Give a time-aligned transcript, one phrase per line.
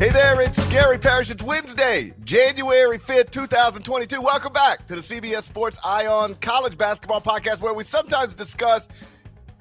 [0.00, 1.30] Hey there, it's Gary Parrish.
[1.30, 4.22] It's Wednesday, January 5th, 2022.
[4.22, 8.88] Welcome back to the CBS Sports Eye on College Basketball Podcast, where we sometimes discuss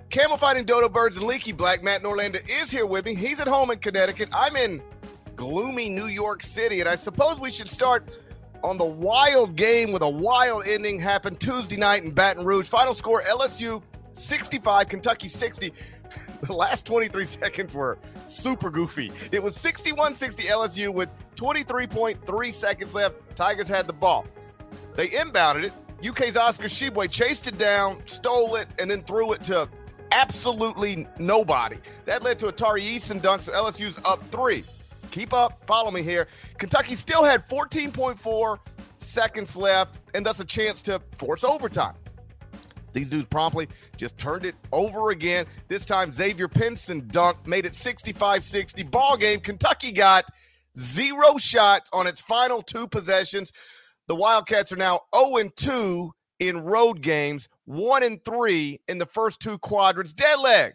[0.10, 1.84] camel fighting dodo birds and leaky black.
[1.84, 3.16] Matt Norlander is here with me.
[3.16, 4.30] He's at home in Connecticut.
[4.32, 4.82] I'm in
[5.36, 8.08] gloomy New York City, and I suppose we should start
[8.64, 12.70] on the wild game with a wild ending happened Tuesday night in Baton Rouge.
[12.70, 15.74] Final score LSU 65, Kentucky 60.
[16.42, 19.12] The last 23 seconds were super goofy.
[19.32, 23.16] It was 61 60 LSU with 23.3 seconds left.
[23.36, 24.26] Tigers had the ball.
[24.96, 25.74] They inbounded it.
[26.08, 29.68] UK's Oscar Tshiebwe chased it down, stole it, and then threw it to
[30.12, 31.78] absolutely nobody.
[32.06, 34.64] That led to a Tari Eason dunk, so LSU's up three.
[35.12, 36.28] Keep up, follow me here.
[36.58, 38.58] Kentucky still had 14.4
[39.00, 41.96] seconds left, and thus a chance to force overtime.
[42.94, 45.46] These dudes promptly just turned it over again.
[45.68, 48.84] This time, Xavier Pinson dunked, made it 65 60.
[48.84, 49.40] Ball game.
[49.40, 50.26] Kentucky got
[50.78, 53.52] zero shots on its final two possessions.
[54.08, 59.58] The Wildcats are now 0 2 in road games, 1 3 in the first two
[59.60, 60.14] quadrants.
[60.14, 60.74] Dead leg.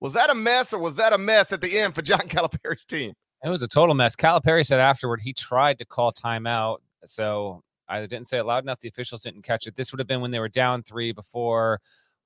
[0.00, 2.84] Was that a mess or was that a mess at the end for John Calipari's
[2.84, 3.14] team?
[3.44, 4.16] It was a total mess.
[4.16, 6.78] Calipari said afterward he tried to call timeout.
[7.04, 8.80] So I didn't say it loud enough.
[8.80, 9.76] The officials didn't catch it.
[9.76, 11.80] This would have been when they were down three before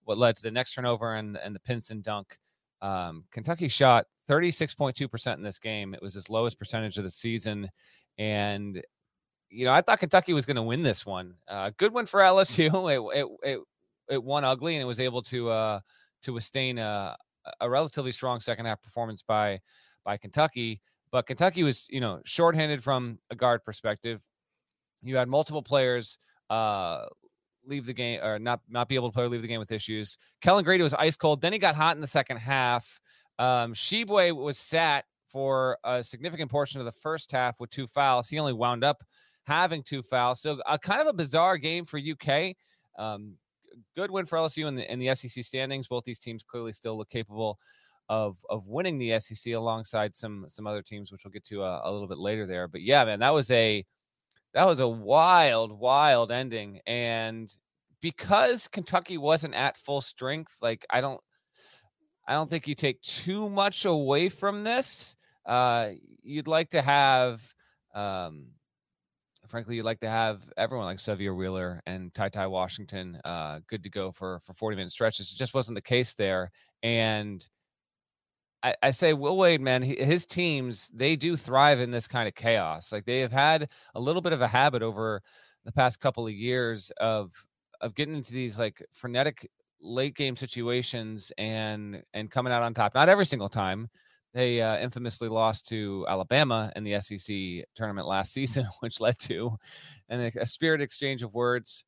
[0.05, 2.39] what led to the next turnover and, and the Pinson dunk.
[2.83, 5.95] Um, Kentucky shot 36.2% in this game.
[5.95, 7.71] It was his lowest percentage of the season.
[8.19, 8.83] And,
[9.51, 11.35] you know, I thought Kentucky was going to win this one.
[11.47, 12.71] Uh, good one for LSU.
[13.15, 13.61] It, it, it,
[14.09, 15.81] it won ugly and it was able to, uh,
[16.23, 17.17] to withstand a,
[17.61, 19.61] a relatively strong second half performance by,
[20.05, 20.81] by Kentucky.
[21.13, 24.23] But Kentucky was, you know, shorthanded from a guard perspective
[25.03, 26.19] you had multiple players
[26.51, 27.07] uh,
[27.65, 29.73] leave the game or not not be able to play or leave the game with
[29.73, 30.19] issues.
[30.41, 31.41] Kellan Grady was ice cold.
[31.41, 33.01] Then he got hot in the second half.
[33.39, 38.29] Um, was sat for a significant portion of the first half with two fouls.
[38.29, 39.03] He only wound up
[39.47, 40.41] having two fouls.
[40.41, 42.55] So a kind of a bizarre game for UK.
[42.99, 43.37] Um,
[43.97, 45.89] good win for LSU in the in the SEC standings.
[45.89, 47.59] Both these teams clearly still look capable
[48.09, 51.79] of of winning the SEC alongside some some other teams, which we'll get to a,
[51.79, 52.69] uh, a little bit later there.
[52.69, 53.85] But yeah, man, that was a
[54.55, 56.81] that was a wild, wild ending.
[56.87, 57.55] And
[58.01, 61.21] because Kentucky wasn't at full strength, like I don't
[62.27, 65.17] I don't think you take too much away from this.
[65.47, 65.91] Uh
[66.23, 67.43] you'd like to have
[67.95, 68.49] um
[69.49, 73.83] frankly you'd like to have everyone like Sahvir Wheeler and Ty Ty Washington uh good
[73.83, 75.33] to go for for 40 minute stretches.
[75.33, 76.51] It just wasn't the case there.
[76.83, 77.47] And
[78.63, 82.29] I, I say Will Wade, man, he, his teams they do thrive in this kind
[82.29, 82.93] of chaos.
[82.93, 85.23] Like they have had a little bit of a habit over
[85.65, 87.33] the past couple of years of
[87.81, 89.51] of getting into these like frenetic
[89.81, 92.95] late game situations and and coming out on top.
[92.95, 93.89] Not every single time.
[94.33, 99.57] They uh, infamously lost to Alabama in the SEC tournament last season, which led to
[100.09, 101.85] an, a spirit exchange of words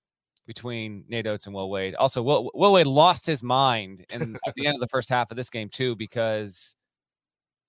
[0.46, 1.94] between Nate Oats and Will Wade.
[1.94, 5.30] Also, Will, Will Wade lost his mind in, at the end of the first half
[5.30, 6.76] of this game too, because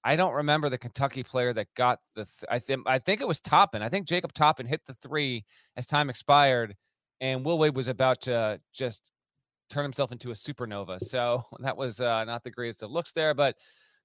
[0.03, 2.25] I don't remember the Kentucky player that got the.
[2.25, 3.81] Th- I think I think it was Toppin.
[3.81, 5.45] I think Jacob Toppin hit the three
[5.78, 6.75] as time expired,
[7.22, 9.12] and Will Wade was about to just
[9.69, 11.00] turn himself into a supernova.
[11.00, 13.56] So that was uh, not the greatest of looks there, but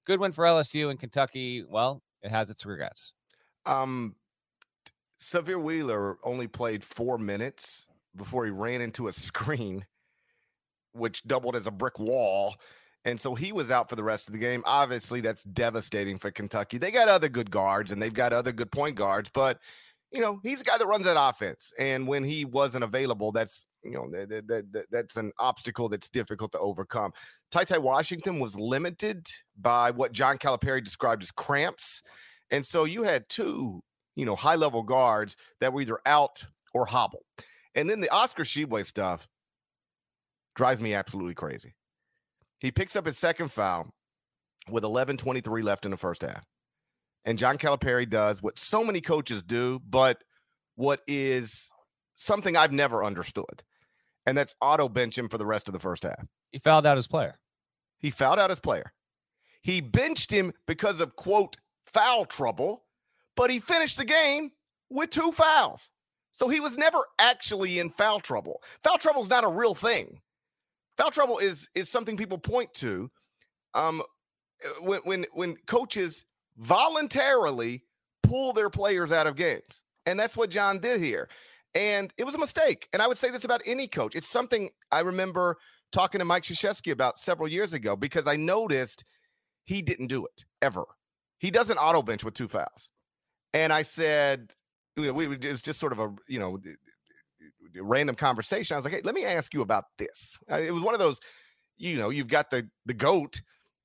[0.05, 1.63] good win for LSU and Kentucky.
[1.67, 3.13] Well, it has its regrets.
[3.65, 4.15] Um,
[5.19, 9.85] Sahvir Wheeler only played four minutes before he ran into a screen,
[10.93, 12.55] which doubled as a brick wall.
[13.05, 14.61] And so he was out for the rest of the game.
[14.65, 16.77] Obviously, that's devastating for Kentucky.
[16.77, 19.59] They got other good guards and they've got other good point guards, but
[20.11, 21.71] you know, he's a guy that runs that offense.
[21.77, 26.09] And when he wasn't available, that's you know, that, that, that, that's an obstacle that's
[26.09, 27.11] difficult to overcome.
[27.51, 29.27] Ty Ty Washington was limited
[29.59, 32.01] by what John Calipari described as cramps.
[32.51, 33.81] And so you had two,
[34.15, 37.23] you know, high level guards that were either out or hobbled.
[37.75, 39.27] And then the Oscar Tshiebwe stuff
[40.55, 41.75] drives me absolutely crazy.
[42.59, 43.93] He picks up his second foul
[44.69, 46.45] with 11:23 left in the first half.
[47.25, 50.23] And John Calipari does what so many coaches do, but
[50.75, 51.71] what is
[52.13, 53.63] something I've never understood.
[54.25, 56.27] And that's auto bench him for the rest of the first half.
[56.51, 57.35] He fouled out his player.
[57.97, 58.93] He fouled out his player.
[59.61, 62.85] He benched him because of quote foul trouble,
[63.35, 64.51] but he finished the game
[64.89, 65.89] with two fouls.
[66.39, 68.63] So he was never actually in foul trouble.
[68.81, 70.21] Foul trouble is not a real thing.
[70.95, 73.11] Foul trouble is is something people point to
[73.73, 74.01] um,
[74.79, 76.25] when when when coaches
[76.57, 77.83] voluntarily
[78.23, 81.27] pull their players out of games, and that's what John did here.
[81.75, 82.87] And it was a mistake.
[82.93, 84.15] And I would say this about any coach.
[84.15, 85.57] It's something I remember
[85.91, 89.03] talking to Mike Krzyzewski about several years ago because I noticed
[89.65, 90.85] he didn't do it ever.
[91.37, 92.91] He doesn't auto bench with two fouls.
[93.53, 94.53] And I said,
[94.99, 96.59] we, we, it was just sort of a, you know,
[97.81, 98.75] random conversation.
[98.75, 100.37] I was like, hey, let me ask you about this.
[100.49, 101.19] It was one of those,
[101.77, 103.41] you know, you've got the the goat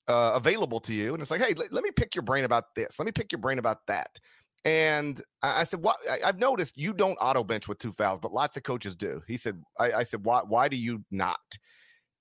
[0.08, 2.74] uh, available to you, and it's like, hey, let, let me pick your brain about
[2.76, 2.98] this.
[2.98, 4.18] Let me pick your brain about that.
[4.64, 5.96] And I, I said, "What?
[6.10, 9.22] I, have noticed you don't auto bench with two fouls, but lots of coaches do."
[9.26, 10.40] He said, I, I said, "Why?
[10.46, 11.58] Why do you not?"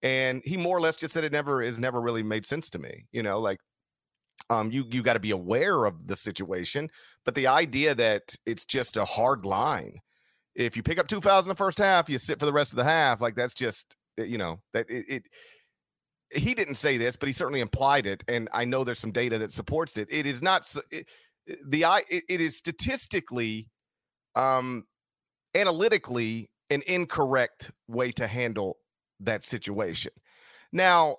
[0.02, 2.80] And he more or less just said, "It never is never really made sense to
[2.80, 3.60] me." You know, like
[4.50, 6.90] um, you you got to be aware of the situation,
[7.26, 10.00] but the idea that it's just a hard line.
[10.56, 12.72] If you pick up two fouls in the first half, you sit for the rest
[12.72, 13.22] of the half.
[13.22, 15.24] Like that's just eh, you know that it, it
[16.30, 19.38] he didn't say this, but he certainly implied it, and I know there's some data
[19.40, 20.08] that supports it.
[20.12, 21.08] It is not it,
[21.66, 22.02] the I.
[22.10, 23.70] It, it is statistically,
[24.36, 24.86] um,
[25.56, 28.78] analytically, an incorrect way to handle
[29.20, 30.12] that situation.
[30.72, 31.18] Now,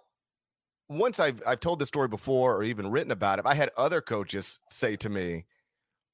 [0.94, 4.00] once I've I've told this story before or even written about it, I had other
[4.00, 5.46] coaches say to me,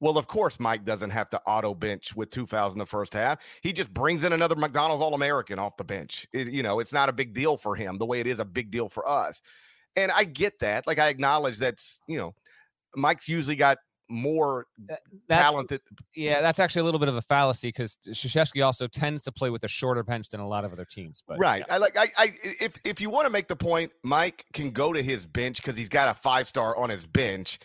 [0.00, 3.14] "Well, of course, Mike doesn't have to auto bench with two fouls in the first
[3.14, 3.38] half.
[3.62, 6.26] He just brings in another McDonald's All American off the bench.
[6.32, 8.44] It, you know, it's not a big deal for him the way it is a
[8.44, 9.42] big deal for us."
[9.96, 10.86] And I get that.
[10.86, 12.34] Like I acknowledge that's you know,
[12.96, 13.78] Mike's usually got
[14.10, 15.80] more that, talented.
[16.14, 19.50] Yeah, that's actually a little bit of a fallacy because Krzyzewski also tends to play
[19.50, 21.22] with a shorter bench than a lot of other teams.
[21.26, 21.74] But right, yeah.
[21.74, 24.92] I like I, I if if you want to make the point, Mike can go
[24.92, 27.58] to his bench because he's got a five star on his bench.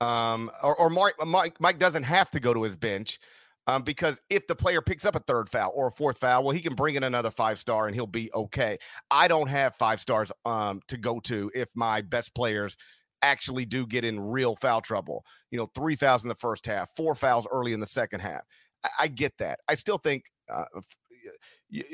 [0.00, 3.20] Um, or, or Mike, Mike Mike doesn't have to go to his bench.
[3.68, 6.50] Um, because if the player picks up a third foul or a fourth foul, well,
[6.50, 8.78] he can bring in another five star and he'll be okay.
[9.08, 12.76] I don't have five stars um to go to if my best players
[13.22, 15.24] actually do get in real foul trouble.
[15.50, 18.42] You know, three fouls in the first half, four fouls early in the second half.
[18.84, 19.60] I, I get that.
[19.68, 20.64] I still think uh,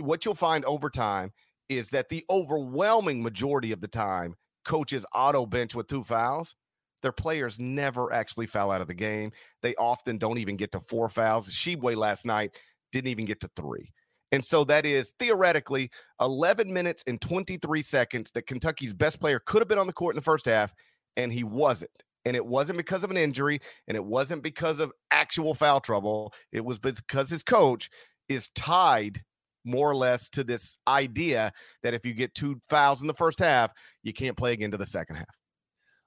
[0.01, 1.33] what you'll find over time
[1.69, 4.35] is that the overwhelming majority of the time,
[4.65, 6.55] coaches auto bench with two fouls.
[7.01, 9.31] Their players never actually foul out of the game.
[9.63, 11.49] They often don't even get to four fouls.
[11.49, 12.51] Tshiebwe last night
[12.93, 13.93] didn't even get to three.
[14.33, 15.91] And so that is theoretically
[16.21, 20.15] 11 minutes and 23 seconds that Kentucky's best player could have been on the court
[20.15, 20.75] in the first half
[21.19, 21.91] and he wasn't.
[22.25, 26.33] And it wasn't because of an injury, and it wasn't because of actual foul trouble.
[26.53, 27.91] It was because his coach
[28.29, 29.23] is tied
[29.65, 33.39] more or less to this idea that if you get two fouls in the first
[33.39, 33.73] half,
[34.03, 35.37] you can't play again to the second half.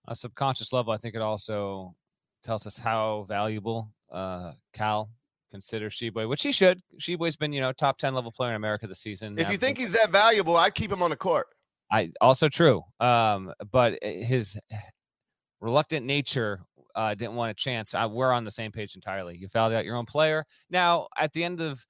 [0.07, 1.95] A subconscious level, I think it also
[2.43, 5.11] tells us how valuable uh, Cal
[5.51, 6.81] considers Tshiebwe, which he should.
[6.99, 9.37] Tshiebwe's been, you know, top 10 level player in America this season.
[9.37, 11.47] If you think he's that valuable, I keep him on the court.
[11.91, 12.83] I also true.
[12.99, 14.57] Um, but eh, his
[15.61, 16.61] reluctant nature
[16.95, 17.93] uh, didn't want a chance.
[17.93, 19.37] I, we're on the same page entirely.
[19.37, 20.45] You fouled out your own player.
[20.69, 21.85] Now, at the end of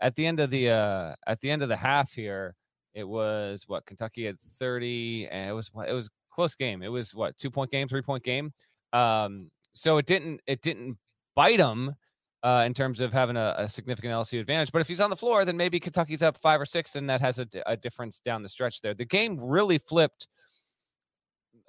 [0.00, 2.54] at the end of the uh, at the end of the half here,
[2.94, 6.82] it was what Kentucky had 30, and it was it was close game.
[6.82, 8.52] It was what two point game, three point game.
[8.92, 10.96] Um, so it didn't it didn't
[11.34, 11.94] bite them
[12.42, 14.70] uh, in terms of having a, a, significant LSU advantage.
[14.72, 17.20] But if he's on the floor, then maybe Kentucky's up five or six, and that
[17.20, 18.94] has a, a difference down the stretch there.
[18.94, 20.28] The game really flipped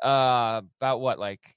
[0.04, 1.54] uh, about what like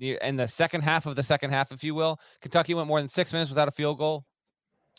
[0.00, 2.20] in the second half of the second half, if you will.
[2.40, 4.24] Kentucky went more than six minutes without a field goal.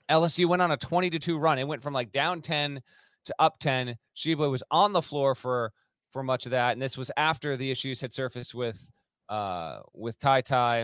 [0.09, 1.59] LSU went on a 20 to 2 run.
[1.59, 2.81] It went from like down 10
[3.25, 3.95] to up 10.
[4.15, 5.71] Tshiebwe was on the floor for
[6.11, 6.73] for much of that.
[6.73, 8.91] And this was after the issues had surfaced with
[9.29, 10.77] uh with Ty Ty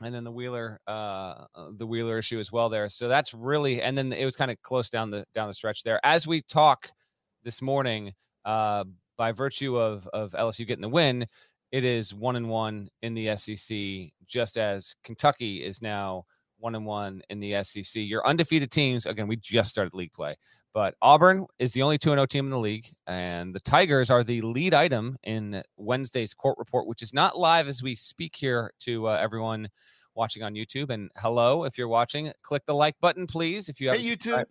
[0.00, 2.88] and then the Wheeler uh the Wheeler issue as well there.
[2.88, 5.82] So that's really and then it was kind of close down the down the stretch
[5.82, 6.00] there.
[6.02, 6.90] As we talk
[7.44, 8.14] this morning,
[8.46, 8.84] uh
[9.18, 11.26] by virtue of of LSU getting the win,
[11.70, 16.24] it is one and one in the SEC, just as Kentucky is now
[16.58, 17.94] one and one in the SEC.
[17.94, 20.34] Your undefeated teams, again, we just started league play,
[20.72, 24.24] but Auburn is the only 2 0 team in the league, and the Tigers are
[24.24, 28.72] the lead item in Wednesday's court report, which is not live as we speak here
[28.80, 29.68] to uh, everyone
[30.14, 30.90] watching on YouTube.
[30.90, 33.68] And hello, if you're watching, click the like button, please.
[33.68, 34.44] If you have hey, YouTube.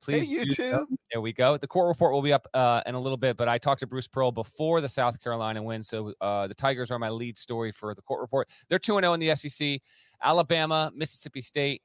[0.00, 0.52] Please, hey, you too.
[0.54, 0.86] So.
[1.12, 1.56] There we go.
[1.56, 3.86] The court report will be up uh, in a little bit, but I talked to
[3.86, 5.82] Bruce Pearl before the South Carolina win.
[5.82, 8.48] So uh, the Tigers are my lead story for the court report.
[8.68, 9.80] They're 2 0 in the SEC.
[10.22, 11.82] Alabama, Mississippi State,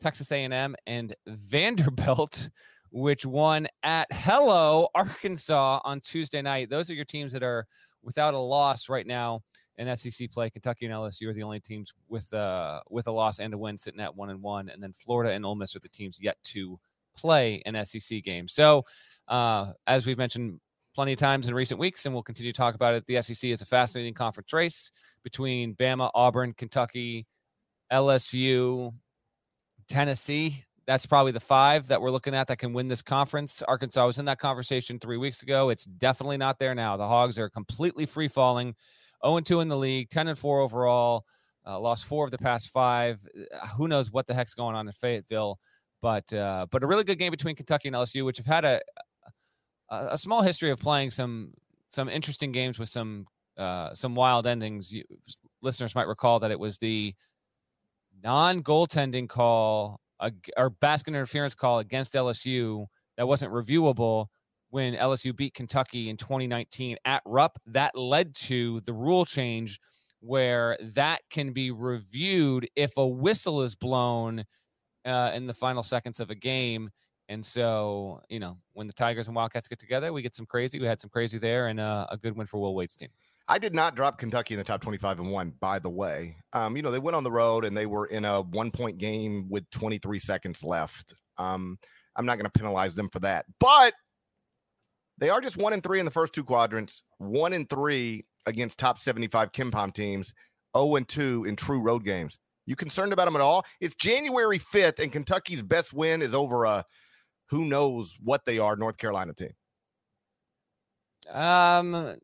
[0.00, 2.50] Texas A&M, and Vanderbilt,
[2.90, 6.68] which won at Hello Arkansas on Tuesday night.
[6.70, 7.66] Those are your teams that are
[8.02, 9.42] without a loss right now
[9.78, 10.50] in SEC play.
[10.50, 13.76] Kentucky and LSU are the only teams with uh with a loss and a win,
[13.76, 16.36] sitting at one and one, and then Florida and Ole Miss are the teams yet
[16.44, 16.78] to
[17.16, 18.48] play an SEC game.
[18.48, 18.84] So,
[19.28, 20.60] uh, as we've mentioned
[20.94, 23.50] plenty of times in recent weeks, and we'll continue to talk about it, the SEC
[23.50, 24.90] is a fascinating conference race
[25.22, 27.26] between Bama, Auburn, Kentucky,
[27.92, 28.92] LSU,
[29.88, 30.64] Tennessee.
[30.86, 33.62] That's probably the five that we're looking at that can win this conference.
[33.62, 35.68] Arkansas was in that conversation three weeks ago.
[35.68, 36.96] It's definitely not there now.
[36.96, 38.74] The Hogs are completely free falling.
[39.24, 41.24] 0 2 in the league, 10 and 4 overall,
[41.66, 43.20] uh, lost four of the past five.
[43.36, 45.58] Uh, who knows what the heck's going on in Fayetteville?
[46.02, 48.80] But uh, but a really good game between Kentucky and LSU, which have had a
[49.90, 51.52] a, small history of playing some
[51.88, 53.26] some interesting games with some
[53.56, 54.92] uh, some wild endings.
[54.92, 55.04] You,
[55.62, 57.14] listeners might recall that it was the
[58.22, 62.86] non goaltending call uh, or basket interference call against LSU
[63.16, 64.26] that wasn't reviewable
[64.70, 67.58] when LSU beat Kentucky in 2019 at Rupp.
[67.66, 69.80] That led to the rule change
[70.20, 74.44] where that can be reviewed if a whistle is blown
[75.06, 76.90] uh, in the final seconds of a game.
[77.28, 80.78] And so, you know, when the Tigers and Wildcats get together, we get some crazy.
[80.78, 83.08] We had some crazy there, and uh, a good win for Will Wade's team.
[83.48, 86.36] I did not drop Kentucky in the top 25 and one, by the way.
[86.52, 88.98] Um, you know, they went on the road and they were in a one point
[88.98, 91.14] game with 23 seconds left.
[91.38, 91.78] Um,
[92.16, 93.94] I'm not going to penalize them for that, but
[95.18, 98.78] they are just one and three in the first two quadrants, one and three against
[98.78, 100.34] top 75 KenPom teams,
[100.76, 102.40] 0 and two in true road games.
[102.66, 103.64] You concerned about them at all?
[103.80, 106.84] It's January 5th, and Kentucky's best win is over a
[107.48, 109.52] who knows what they are North Carolina team.
[111.32, 112.16] Um,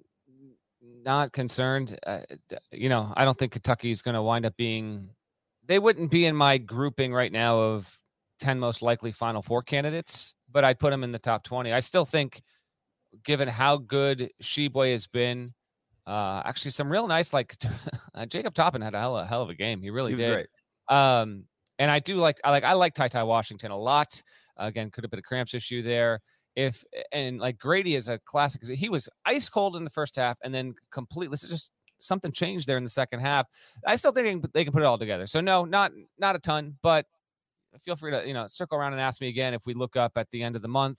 [1.04, 1.98] not concerned.
[2.04, 2.20] Uh,
[2.72, 5.08] you know, I don't think Kentucky is going to wind up being.
[5.64, 8.00] They wouldn't be in my grouping right now of
[8.40, 11.72] ten most likely Final Four candidates, but I'd put them in the top twenty.
[11.72, 12.42] I still think,
[13.24, 15.54] given how good Tshiebwe has been,
[16.06, 17.56] uh, actually some real nice like
[18.14, 19.80] uh, Jacob Toppin had a hell, a hell of a game.
[19.82, 20.32] He really he did.
[20.32, 20.96] Great.
[20.96, 21.44] Um,
[21.78, 24.22] and I do like I like I like Ty Ty Washington a lot.
[24.56, 26.20] Again, could have been a cramps issue there
[26.54, 28.62] if and like Grady is a classic.
[28.66, 31.32] He was ice cold in the first half and then completely.
[31.32, 33.46] This is just something changed there in the second half.
[33.86, 35.26] I still think they can put it all together.
[35.26, 37.06] So no, not not a ton, but
[37.78, 40.12] feel free to you know circle around and ask me again if we look up
[40.16, 40.98] at the end of the month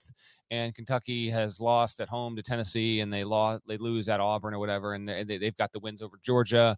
[0.50, 4.54] and Kentucky has lost at home to Tennessee and they lost they lose at Auburn
[4.54, 6.76] or whatever and they, they've got the wins over Georgia.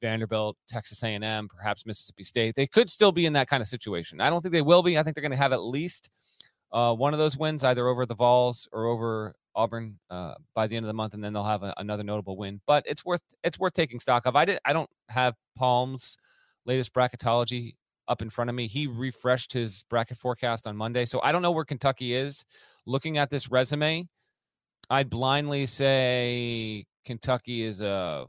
[0.00, 2.56] Vanderbilt, Texas A&M, perhaps Mississippi State.
[2.56, 4.20] They could still be in that kind of situation.
[4.20, 4.98] I don't think they will be.
[4.98, 6.10] I think they're going to have at least
[6.72, 10.76] uh, one of those wins, either over the Vols or over Auburn, uh, by the
[10.76, 12.60] end of the month, and then they'll have a, another notable win.
[12.66, 14.34] But it's worth it's worth taking stock of.
[14.34, 16.16] I did I don't have Palm's
[16.64, 17.74] latest bracketology
[18.12, 18.68] up in front of me.
[18.68, 22.44] He refreshed his bracket forecast on Monday, so I don't know where Kentucky is.
[22.86, 24.06] Looking at this resume,
[24.90, 28.26] I'd blindly say Kentucky is a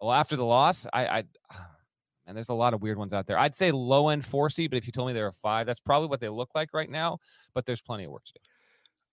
[0.00, 0.86] well after the loss.
[0.92, 1.24] I I
[2.26, 3.38] and there's a lot of weird ones out there.
[3.38, 5.80] I'd say low end four seed, but if you told me they're a five, that's
[5.80, 7.18] probably what they look like right now.
[7.52, 8.40] But there's plenty of work to do.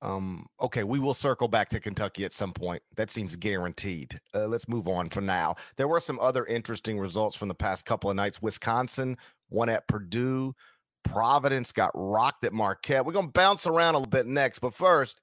[0.01, 2.81] Um, okay, we will circle back to Kentucky at some point.
[2.95, 4.19] That seems guaranteed.
[4.33, 5.55] Uh, let's move on for now.
[5.77, 8.41] There were some other interesting results from the past couple of nights.
[8.41, 9.17] Wisconsin
[9.49, 10.55] won at Purdue.
[11.03, 13.05] Providence got rocked at Marquette.
[13.05, 15.21] We're going to bounce around a little bit next, but first,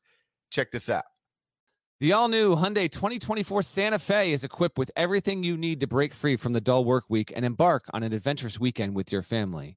[0.51, 1.05] check this out.
[2.01, 6.15] The all new Hyundai 2024 Santa Fe is equipped with everything you need to break
[6.15, 9.77] free from the dull work week and embark on an adventurous weekend with your family.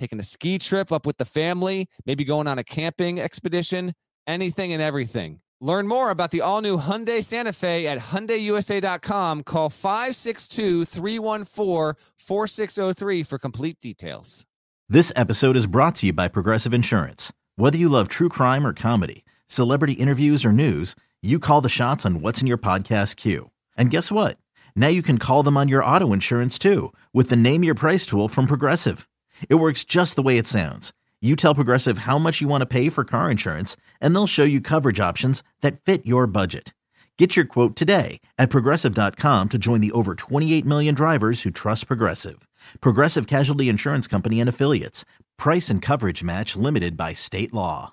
[0.00, 3.94] taking a ski trip up with the family, maybe going on a camping expedition,
[4.26, 5.40] anything and everything.
[5.60, 9.42] Learn more about the all new Hyundai Santa Fe at HyundaiUSA.com.
[9.42, 14.46] Call 562 314 4603 for complete details.
[14.88, 17.32] This episode is brought to you by Progressive Insurance.
[17.56, 22.06] Whether you love true crime or comedy, celebrity interviews or news, you call the shots
[22.06, 23.50] on What's in Your Podcast queue.
[23.76, 24.38] And guess what?
[24.74, 28.06] Now you can call them on your auto insurance too with the Name Your Price
[28.06, 29.06] tool from Progressive.
[29.48, 30.92] It works just the way it sounds.
[31.20, 34.44] You tell Progressive how much you want to pay for car insurance, and they'll show
[34.44, 36.72] you coverage options that fit your budget.
[37.18, 41.86] Get your quote today at progressive.com to join the over 28 million drivers who trust
[41.86, 42.48] Progressive.
[42.80, 45.04] Progressive Casualty Insurance Company and Affiliates.
[45.36, 47.92] Price and coverage match limited by state law.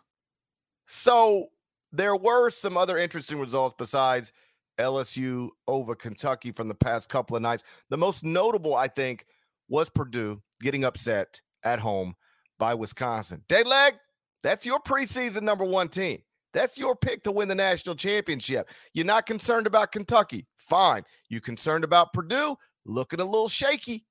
[0.86, 1.48] So
[1.92, 4.32] there were some other interesting results besides
[4.80, 7.64] LSU over Kentucky from the past couple of nights.
[7.90, 9.26] The most notable, I think,
[9.70, 12.16] was Purdue getting upset at home
[12.58, 13.44] by Wisconsin.
[13.48, 13.96] Dead leg,
[14.44, 16.22] that's your preseason number one team.
[16.54, 18.70] That's your pick to win the national championship.
[18.94, 20.48] You're not concerned about Kentucky.
[20.58, 21.04] Fine.
[21.30, 22.56] You concerned about Purdue?
[22.86, 24.06] Looking a little shaky.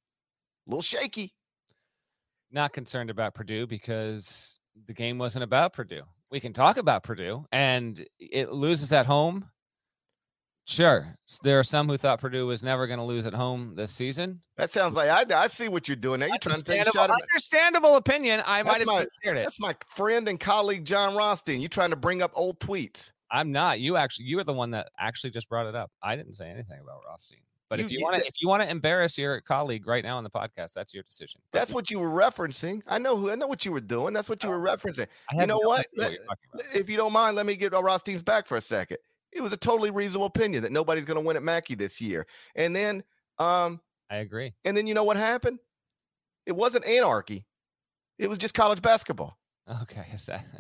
[0.67, 1.35] A little shaky.
[2.53, 6.03] Not concerned about Purdue because the game wasn't about Purdue.
[6.31, 9.49] We can talk about Purdue and it loses at home.
[10.67, 11.17] Sure.
[11.43, 14.41] There are some who thought Purdue was never going to lose at home this season.
[14.57, 16.29] That sounds like I, I see what you're doing there.
[16.29, 18.43] You're trying to take a shot at Understandable opinion.
[18.45, 19.43] I might have my, considered it.
[19.45, 21.61] That's my friend and colleague Jon Rothstein.
[21.61, 23.13] You trying to bring up old tweets.
[23.31, 23.79] I'm not.
[23.79, 25.93] You actually you were the one that actually just brought it up.
[26.03, 27.39] I didn't say anything about Rothstein.
[27.69, 30.17] But You- if you want to if you want to embarrass your colleague right now
[30.17, 31.41] on the podcast, that's your decision.
[31.53, 32.83] That's what you were referencing.
[32.89, 34.15] I know who I know what you were doing.
[34.15, 35.07] That's what you were referencing.
[35.33, 35.81] You know no what?
[35.81, 36.77] idea Let- you're talking about.
[36.77, 38.99] If you don't mind, let me get Rothstein's back for a second.
[39.37, 42.27] It was a totally reasonable opinion that nobody's going to win at Mackey this year.
[42.55, 43.05] And then,
[43.39, 44.55] um, I agree.
[44.65, 45.59] and then you know what happened?
[46.47, 47.45] It wasn't anarchy.
[48.19, 49.37] It was just college basketball.
[49.83, 50.45] Okay, is that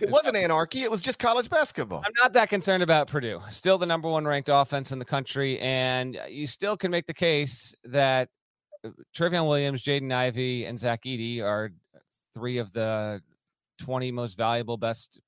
[0.00, 0.82] It Is wasn't anarchy.
[0.82, 2.02] It was just college basketball.
[2.04, 3.40] I'm not that concerned about Purdue.
[3.48, 7.14] Still the number one ranked offense in the country, and you still can make the
[7.14, 8.28] case that
[8.84, 11.70] uh, Trevion Williams, Jaden Ivey, and Zach Edey are
[12.34, 13.22] three of the
[13.78, 15.20] 20 most valuable, best,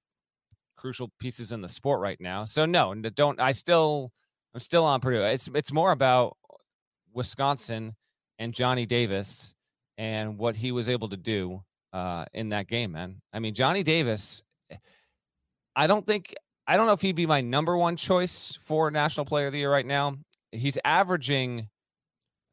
[0.77, 2.45] crucial pieces in the sport right now.
[2.45, 3.41] So no, don't.
[3.41, 4.13] I still,
[4.55, 5.23] I'm still on Purdue.
[5.23, 6.37] It's it's more about
[7.13, 7.97] Wisconsin
[8.39, 9.55] and Johnny Davis
[9.99, 13.21] and what he was able to do uh, in that game, man.
[13.33, 14.43] I mean, Johnny Davis.
[15.79, 16.35] I don't think
[16.67, 19.59] I don't know if he'd be my number one choice for National Player of the
[19.59, 20.17] Year right now.
[20.53, 21.69] He's averaging.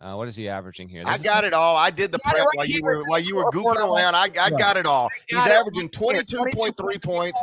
[0.04, 1.04] Uh, what is he averaging here?
[1.06, 1.78] I This is- got it all.
[1.78, 4.16] I did the prep right while you were while you were Report goofing around.
[4.16, 5.10] I, I got it all.
[5.30, 7.40] He's Got averaging 22.3 points.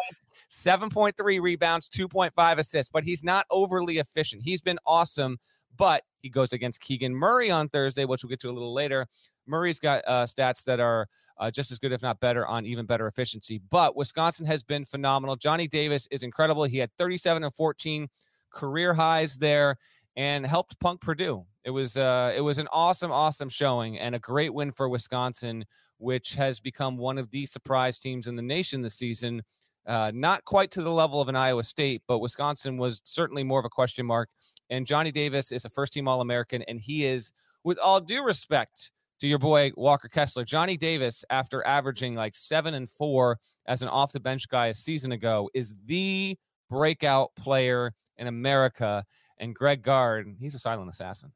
[0.50, 4.42] 7.3 rebounds, 2.5 assists, but he's not overly efficient.
[4.42, 5.38] He's been awesome,
[5.76, 9.06] but he goes against Keegan Murray on Thursday, which we'll get to a little later.
[9.46, 12.84] Murray's got uh, stats that are uh, just as good, if not better, on even
[12.84, 13.60] better efficiency.
[13.70, 15.36] But Wisconsin has been phenomenal.
[15.36, 16.64] Johnny Davis is incredible.
[16.64, 18.08] He had 37 and 14
[18.52, 19.76] career highs there
[20.16, 21.44] and helped punk Purdue.
[21.64, 25.64] It was uh, it was an awesome, awesome showing and a great win for Wisconsin,
[25.98, 29.42] which has become one of the surprise teams in the nation this season.
[29.86, 33.58] Uh, not quite to the level of an Iowa State, but Wisconsin was certainly more
[33.58, 34.28] of a question mark.
[34.68, 37.32] And Johnny Davis is a first team All American, and he is,
[37.64, 42.74] with all due respect to your boy Walker Kessler, Johnny Davis, after averaging like seven
[42.74, 47.92] and four as an off the bench guy a season ago, is the breakout player
[48.16, 49.04] in America.
[49.40, 51.32] And Greg Gard, he's a silent assassin.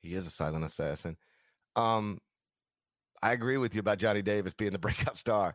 [0.00, 1.16] He is a silent assassin.
[1.76, 2.18] Um,
[3.22, 5.54] I agree with you about Johnny Davis being the breakout star.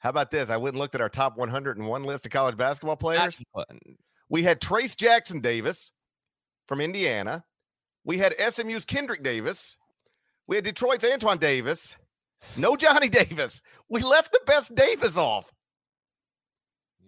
[0.00, 0.48] How about this?
[0.48, 3.40] I went and looked at our top 101 list of college basketball players.
[4.28, 5.92] We had Trayce Jackson Davis
[6.66, 7.44] from Indiana.
[8.04, 9.76] We had SMU's Kendrick Davis.
[10.46, 11.96] We had Detroit's Antoine Davis.
[12.56, 13.60] No Johnny Davis.
[13.88, 15.52] We left the best Davis off.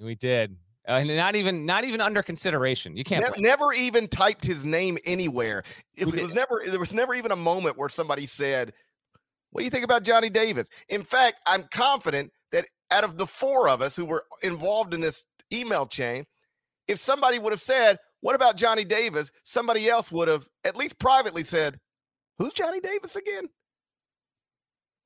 [0.00, 0.56] We did.
[0.88, 2.96] Uh, and not even not even under consideration.
[2.96, 3.36] You can't.
[3.36, 5.62] Ne- never even typed his name anywhere.
[5.94, 8.72] It, We was never there was never even a moment where somebody said,
[9.50, 13.26] "What do you think about Johnny Davis?" In fact, I'm confident that out of the
[13.26, 16.24] four of us who were involved in this email chain,
[16.88, 20.98] if somebody would have said, "What about Johnny Davis?" somebody else would have at least
[20.98, 21.78] privately said,
[22.38, 23.50] "Who's Johnny Davis again?"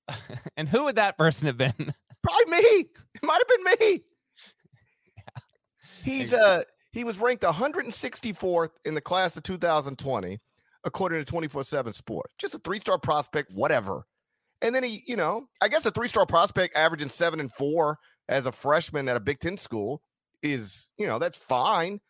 [0.57, 1.75] and who would that person have been?
[2.23, 2.87] Probably me.
[3.15, 4.05] It might have been me.
[6.05, 6.63] He's uh
[6.93, 10.39] he was ranked 164th in the class of 2020,
[10.85, 12.27] according to 24/7 Sport.
[12.39, 14.05] Just a three-star prospect, whatever.
[14.63, 18.47] And then he, you know, I guess a three-star prospect averaging seven and four as
[18.47, 20.03] a freshman at a Big Ten school
[20.43, 22.01] is, you know, that's fine.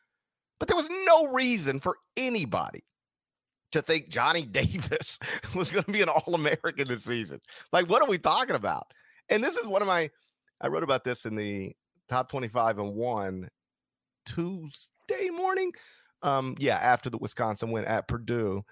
[0.59, 2.85] But there was no reason for anybody
[3.72, 5.18] to think Johnny Davis
[5.54, 7.40] was going to be an All-American this season.
[7.72, 8.87] Like, what are we talking about?
[9.28, 10.11] And this is one of my
[10.61, 11.72] I wrote about this in the
[12.09, 13.48] top 25 and one
[14.24, 15.72] Tuesday morning.
[16.22, 18.62] Um, yeah, after the Wisconsin win at Purdue.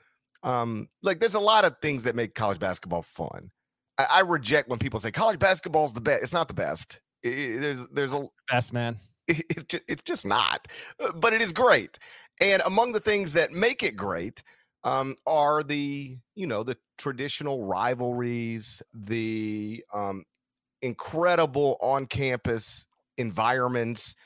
[0.42, 3.50] Um, like there's a lot of things that make college basketball fun.
[3.98, 6.22] I, I reject when people say college basketball is the best.
[6.24, 7.00] It's not the best.
[7.24, 8.98] I- I- there's there's a Best man.
[9.28, 10.66] it's just, it's just not
[10.98, 11.96] Uh, but it is great
[12.40, 14.42] and among the things that make it great
[14.82, 20.24] um, are the you know the traditional rivalries the um,
[20.82, 22.86] incredible on campus
[23.16, 24.16] environments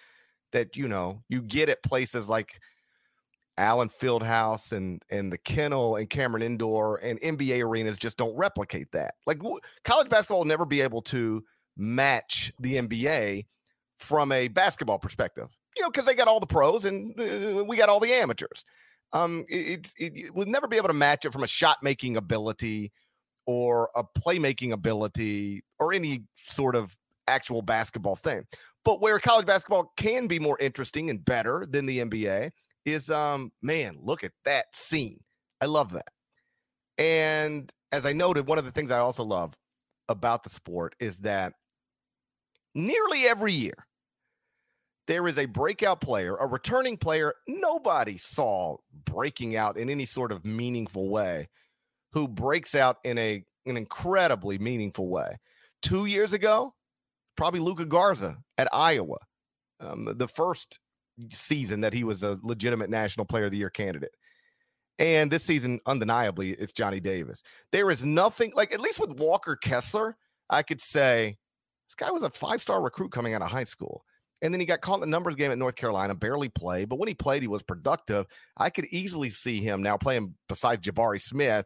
[0.56, 2.60] that you know you get at places like
[3.58, 8.90] Allen Fieldhouse and and the Kennel and Cameron Indoor and NBA arenas just don't replicate
[8.92, 9.14] that.
[9.26, 11.44] Like w- college basketball will never be able to
[11.76, 13.46] match the NBA
[13.96, 15.48] from a basketball perspective.
[15.76, 18.64] you know, because they got all the pros and uh, we got all the amateurs.
[19.12, 22.16] Um, it, it, it would never be able to match it from a shot making
[22.16, 22.92] ability
[23.46, 26.96] or a playmaking ability or any sort of
[27.28, 28.44] actual basketball thing.
[28.86, 32.52] But where college basketball can be more interesting and better than the NBA
[32.84, 35.18] is um man, look at that scene.
[35.60, 36.08] I love that.
[36.96, 39.58] And as I noted, one of the things I also love
[40.08, 41.54] about the sport is that
[42.76, 43.74] nearly every year
[45.08, 50.30] there is a breakout player, a returning player nobody saw breaking out in any sort
[50.30, 51.48] of meaningful way,
[52.12, 55.38] who breaks out in a an incredibly meaningful way.
[55.82, 56.75] Two years ago,
[57.36, 59.18] probably Luka Garza at Iowa,
[59.80, 60.78] um, the first
[61.32, 64.14] season that he was a legitimate National Player of the Year candidate.
[64.98, 67.42] And this season, undeniably, it's Johnny Davis.
[67.70, 70.16] There is nothing like, at least with Walker Kessler,
[70.48, 71.36] I could say
[71.88, 74.04] this guy was a five star recruit coming out of high school.
[74.42, 76.88] And then he got caught in the numbers game at North Carolina, barely played.
[76.88, 78.26] But when he played, he was productive.
[78.56, 81.64] I could easily see him now playing beside Jabari Smith,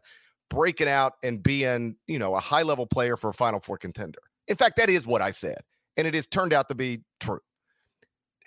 [0.49, 4.19] breaking out and being, you know, a high level player for a Final Four contender.
[4.51, 5.57] In fact, that is what I said.
[5.97, 7.39] And it has turned out to be true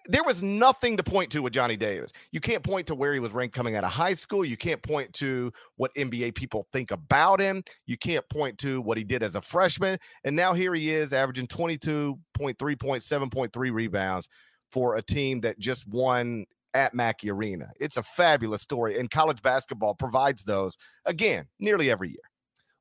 [0.07, 2.13] there was nothing to point to with Johnny Davis.
[2.31, 4.45] You can't point to where he was ranked coming out of high school.
[4.45, 7.63] You can't point to what NBA people think about him.
[7.87, 9.99] You can't point to what he did as a freshman.
[10.25, 14.29] And now here he is averaging 22.3 points, 7.3 rebounds
[14.71, 17.71] for a team that just won at Mackey Arena.
[17.81, 18.99] It's a fabulous story.
[18.99, 22.34] And college basketball provides those again nearly every year.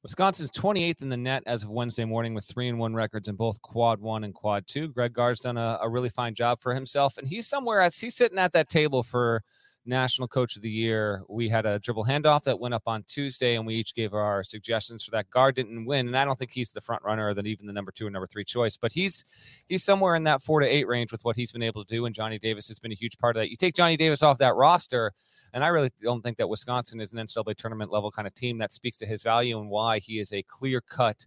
[0.04, 3.36] Wisconsin's 28th in the net as of Wednesday morning with three and one records in
[3.36, 4.90] both quad one and quad two.
[4.90, 8.14] Greg Gard's done a, a really fine job for himself, and he's somewhere as he's
[8.14, 9.44] sitting at that table for
[9.86, 11.24] National Coach of the Year.
[11.28, 14.44] We had a dribble handoff that went up on Tuesday, and we each gave our
[14.44, 15.30] suggestions for that.
[15.30, 17.74] Gard didn't win, and I don't think he's the front runner or than even the
[17.74, 19.24] number two and number three choice, but he's
[19.68, 22.06] he's somewhere in that four to eight range with what he's been able to do.
[22.06, 23.50] And Johnny Davis has been a huge part of that.
[23.50, 25.12] You take Johnny Davis off that roster,
[25.54, 28.58] and I really don't think that Wisconsin is an NCAA tournament level kind of team
[28.60, 31.26] that speaks to his value and why he is a clear cut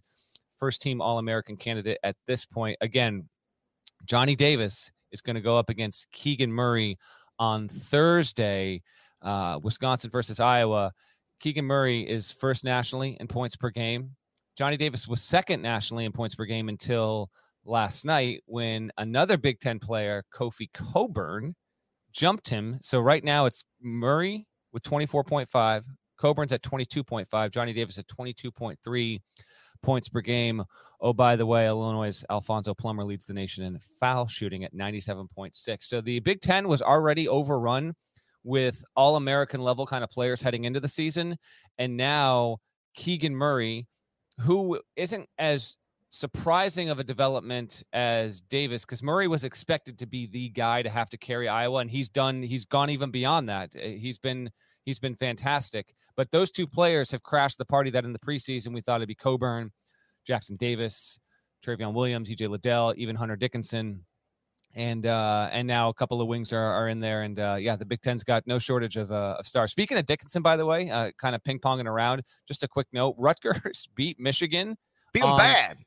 [0.57, 2.77] first team All American candidate at this point.
[2.81, 3.29] Again,
[4.05, 6.97] Johnny Davis is going to go up against Keegan Murray
[7.39, 8.81] on Thursday,
[9.21, 10.91] uh, Wisconsin versus Iowa.
[11.39, 14.15] Keegan Murray is first nationally in points per game.
[14.57, 17.29] Johnny Davis was second nationally in points per game until
[17.63, 21.55] last night when another Big Ten player, Kofi Cockburn,
[22.11, 22.79] jumped him.
[22.81, 25.83] So right now it's Murray with 24.5,
[26.17, 29.19] Cockburn's at 22.5, Johnny Davis at 22.3
[29.81, 30.63] points per game.
[30.99, 35.83] Oh, by the way, Illinois' Alfonso Plummer leads the nation in foul shooting at 97.6.
[35.83, 37.95] So the Big Ten was already overrun
[38.43, 41.37] with all American level kind of players heading into the season.
[41.77, 42.57] And now
[42.95, 43.87] Keegan Murray,
[44.39, 45.75] who isn't as
[46.09, 50.89] surprising of a development as Davis, because Murray was expected to be the guy to
[50.89, 53.73] have to carry Iowa, and he's done, he's gone even beyond that.
[53.73, 54.49] He's been
[54.87, 55.93] He's been fantastic.
[56.15, 59.09] But those two players have crashed the party that in the preseason we thought it'd
[59.09, 59.73] be Cockburn,
[60.25, 61.19] Jackson Davis,
[61.61, 64.05] Trevion Williams, EJ Liddell, even Hunter Dickinson.
[64.75, 67.75] And uh, and now a couple of wings are, are in there, and uh, yeah,
[67.75, 69.71] the Big Ten's got no shortage of, uh, of stars.
[69.71, 72.23] Speaking of Dickinson, by the way, uh, kind of ping ponging around.
[72.47, 74.77] Just a quick note: Rutgers beat Michigan.
[75.11, 75.77] Beat them bad.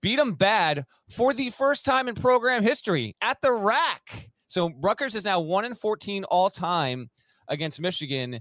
[0.00, 4.30] Beat them bad for the first time in program history at the RAC.
[4.46, 7.10] So Rutgers is now one in fourteen all time
[7.48, 8.40] against Michigan.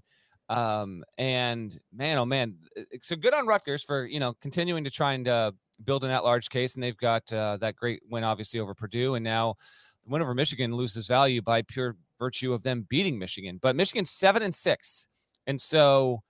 [0.50, 2.56] Um, and man, oh man,
[3.02, 5.52] so good on Rutgers for you know continuing to try and uh,
[5.84, 9.24] build an at-large case, and they've got uh, that great win obviously over Purdue, and
[9.24, 9.56] now
[10.06, 13.60] the win over Michigan loses value by pure virtue of them beating Michigan.
[13.62, 15.08] But Michigan's seven and six,
[15.48, 16.24] and so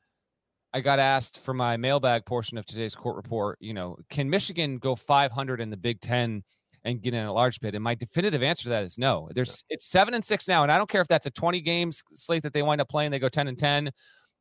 [0.74, 3.58] I got asked for my mailbag portion of today's court report.
[3.62, 6.44] You know, can Michigan go 500 in the Big Ten?
[6.88, 7.76] And get in a large bid?
[7.76, 9.30] And my definitive answer to that is no.
[9.34, 12.04] There's it's seven and six now, and I don't care if that's a 20 games
[12.13, 13.91] slate that they wind up playing, they go 10 and 10,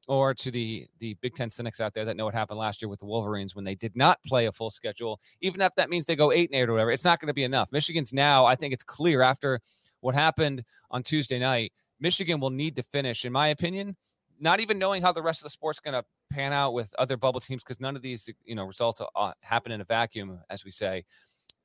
[0.09, 2.89] or to the the Big Ten cynics out there that know what happened last year
[2.89, 5.21] with the Wolverines when they did not play a full schedule.
[5.41, 7.35] Even if that means they go eight and eight or whatever, it's not going to
[7.35, 7.71] be enough.
[7.73, 9.61] Michigan's now, I think it's clear after
[10.01, 11.73] what happened on Tuesday night.
[11.99, 13.97] Michigan will need to finish, in my opinion,
[14.39, 17.17] not even knowing how the rest of the sport's going to pan out with other
[17.17, 20.65] bubble teams because none of these you know results uh, happen in a vacuum, as
[20.65, 21.05] we say.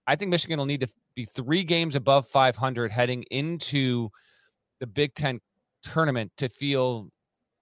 [0.07, 4.09] I think Michigan will need to be three games above 500 heading into
[4.79, 5.39] the Big Ten
[5.83, 7.09] tournament to feel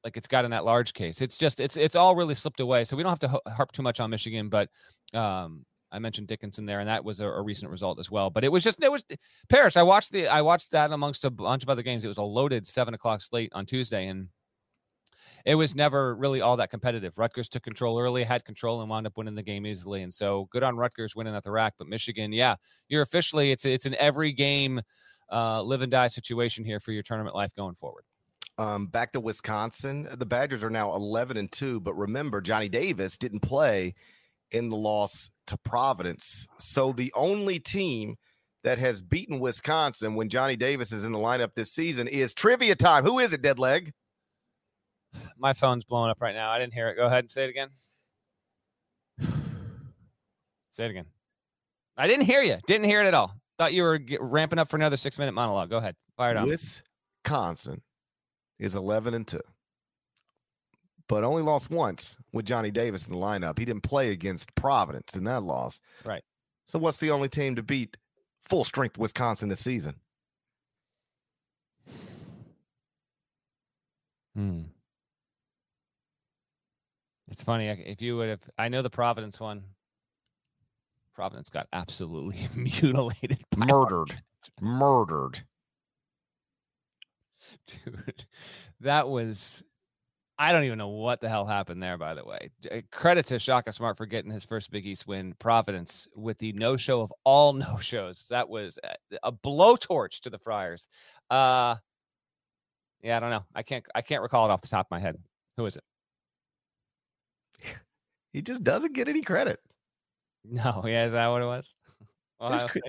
[0.04, 1.22] like it's got in that large case.
[1.22, 2.86] It's just it's it's all really slipped away.
[2.86, 4.70] So we don't have to harp too much on Michigan, but
[5.14, 8.30] um, I mentioned Dickinson there, and that was a, a, recent result as well.
[8.30, 9.04] But it was just it was
[9.50, 9.76] Paris.
[9.76, 12.06] I watched the I watched that amongst a bunch of other games.
[12.06, 14.30] It was a loaded seven o'clock slate on Tuesday, and
[15.46, 17.18] it was never really all that competitive.
[17.18, 20.02] Rutgers took control early, had control, and wound up winning the game easily.
[20.02, 21.76] And so good on Rutgers winning at the RAC.
[21.78, 22.56] But Michigan, yeah,
[22.88, 24.82] you're officially it's it's an every game
[25.32, 28.04] uh, live and die situation here for your tournament life going forward.
[28.58, 33.18] Um, back to Wisconsin, the Badgers are now 11 and 2, but remember, Johnny Davis
[33.18, 33.96] didn't play
[34.52, 36.46] in the loss to Providence.
[36.58, 38.18] So the only team
[38.64, 42.76] that has beaten Wisconsin when Johnny Davis is in the lineup this season is trivia
[42.76, 43.06] time.
[43.06, 43.94] Who is it, dead leg?
[45.38, 46.52] My phone's blowing up right now.
[46.52, 46.96] I didn't hear it.
[46.96, 47.70] Go ahead and say it again.
[50.70, 51.06] say it again.
[51.98, 52.58] I didn't hear you.
[52.68, 53.34] Didn't hear it at all.
[53.58, 55.70] Thought you were ramping up for another six minute monologue.
[55.70, 55.96] Go ahead.
[56.16, 56.48] Fire it on.
[56.48, 57.82] Wisconsin
[58.58, 59.40] is 11 and 2,
[61.08, 63.60] but only lost once with Johnny Davis in the lineup.
[63.60, 65.82] He didn't play against Providence in that loss.
[66.06, 66.24] Right.
[66.66, 67.98] So, what's the only team to beat
[68.40, 69.96] full strength Wisconsin this season?
[74.36, 74.62] Hmm.
[77.30, 78.42] It's funny if you would have.
[78.58, 79.64] I know the Providence one.
[81.14, 84.20] Providence got absolutely mutilated, murdered,
[84.62, 85.44] murdered.
[87.68, 88.26] Dude,
[88.82, 89.64] that was.
[90.42, 91.98] I don't even know what the hell happened there.
[91.98, 95.36] By the way, uh, credit to Shaka Smart for getting his first Big East win.
[95.38, 98.26] Providence with the no show of all no shows.
[98.30, 98.80] That was
[99.22, 100.88] a blowtorch to the Friars.
[101.30, 101.76] Uh,
[103.04, 103.46] yeah, I don't know.
[103.54, 103.86] I can't.
[103.94, 105.18] I can't recall it off the top of my head.
[105.58, 105.84] Who is it?
[108.32, 109.60] He just doesn't get any credit.
[110.46, 111.76] No, yeah, is that what it was?
[112.40, 112.84] Chris,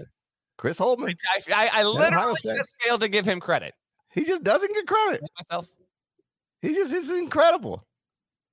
[0.57, 1.15] Chris Holtmann.
[1.29, 3.75] I, I, I literally just failed to give him credit.
[4.13, 5.21] He just doesn't get credit.
[5.39, 5.69] Myself.
[6.63, 7.83] He just is incredible.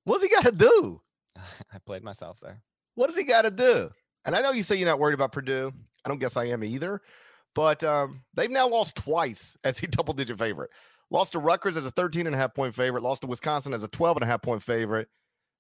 [0.06, 1.02] What's he got to do?
[1.38, 2.62] I played myself there.
[2.96, 3.92] What does he got to do?
[4.26, 5.72] And I know you say you're not worried about Purdue.
[6.06, 7.02] I don't guess I am either.
[7.54, 10.70] But um, they've now lost twice as a double digit favorite.
[11.10, 13.84] Lost to Rutgers as a 13 and a half point favorite, lost to Wisconsin as
[13.84, 15.08] a 12 and a half point favorite.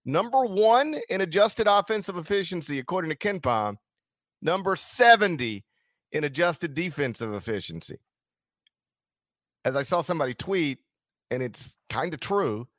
[0.07, 3.75] Number one in adjusted offensive efficiency, according to KenPom.
[4.41, 5.65] Number 70
[6.13, 7.97] in adjusted defensive efficiency.
[9.65, 10.79] As I saw somebody tweet,
[11.29, 12.69] and it's kind of true,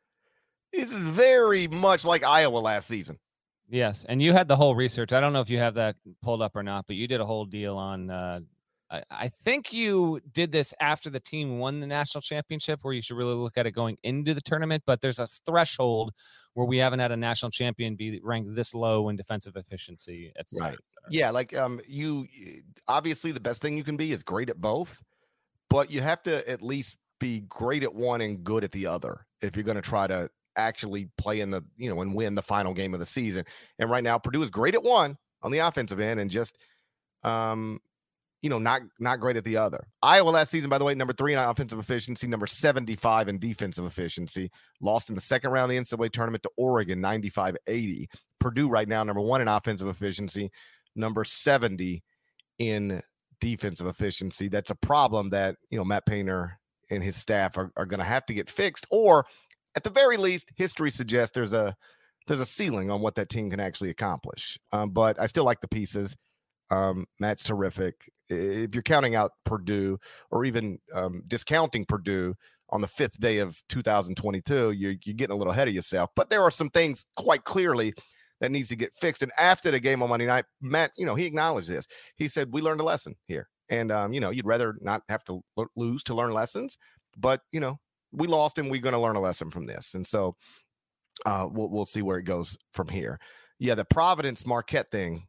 [0.72, 3.18] this is very much like Iowa last season.
[3.68, 5.12] Yes, and you had the whole research.
[5.12, 7.26] I don't know if you have that pulled up or not, but you did a
[7.26, 8.40] whole deal on uh,
[8.90, 13.16] I, think you did this after the team won the national championship, where you should
[13.16, 14.82] really look at it going into the tournament.
[14.86, 16.12] But there's a threshold
[16.54, 20.32] where we haven't had a national champion be ranked this low in defensive efficiency.
[20.38, 20.78] At right.
[21.10, 22.26] Yeah, like um, you
[22.86, 25.02] obviously the best thing you can be is great at both,
[25.68, 29.26] but you have to at least be great at one and good at the other
[29.42, 32.42] if you're going to try to actually play in the you know and win the
[32.42, 33.44] final game of the season.
[33.78, 36.56] And right now, Purdue is great at one on the offensive end and just
[37.24, 37.80] um
[38.42, 39.86] you know, not not great at the other.
[40.02, 43.84] Iowa last season, by the way, number three in offensive efficiency, number 75 in defensive
[43.84, 44.50] efficiency.
[44.80, 48.08] Lost in the second round of the NCAA tournament to Oregon, 95 80.
[48.38, 50.50] Purdue right now, number one in offensive efficiency,
[50.94, 52.02] number 70
[52.58, 53.02] in
[53.40, 54.48] defensive efficiency.
[54.48, 56.58] That's a problem that, you know, Matt Painter
[56.90, 58.86] and his staff are, are going to have to get fixed.
[58.90, 59.26] Or
[59.74, 61.74] at the very least, history suggests there's a
[62.26, 64.58] there's a ceiling on what that team can actually accomplish.
[64.70, 66.14] Um, but I still like the pieces.
[66.70, 68.10] Um, Matt's terrific.
[68.28, 69.98] If you're counting out Purdue
[70.30, 72.34] or even um, discounting Purdue
[72.70, 76.10] on the fifth day of 2022, you're, you're getting a little ahead of yourself.
[76.14, 77.94] But there are some things quite clearly
[78.40, 79.22] that needs to get fixed.
[79.22, 81.86] And after the game on Monday night, Matt, you know, he acknowledged this.
[82.16, 85.24] He said, "We learned a lesson here, and um, you know, you'd rather not have
[85.24, 86.78] to l- lose to learn lessons,
[87.16, 87.78] but you know,
[88.12, 90.36] we lost and we're going to learn a lesson from this." And so,
[91.26, 93.18] uh, we'll we'll see where it goes from here.
[93.58, 95.26] Yeah, the Providence Marquette thing.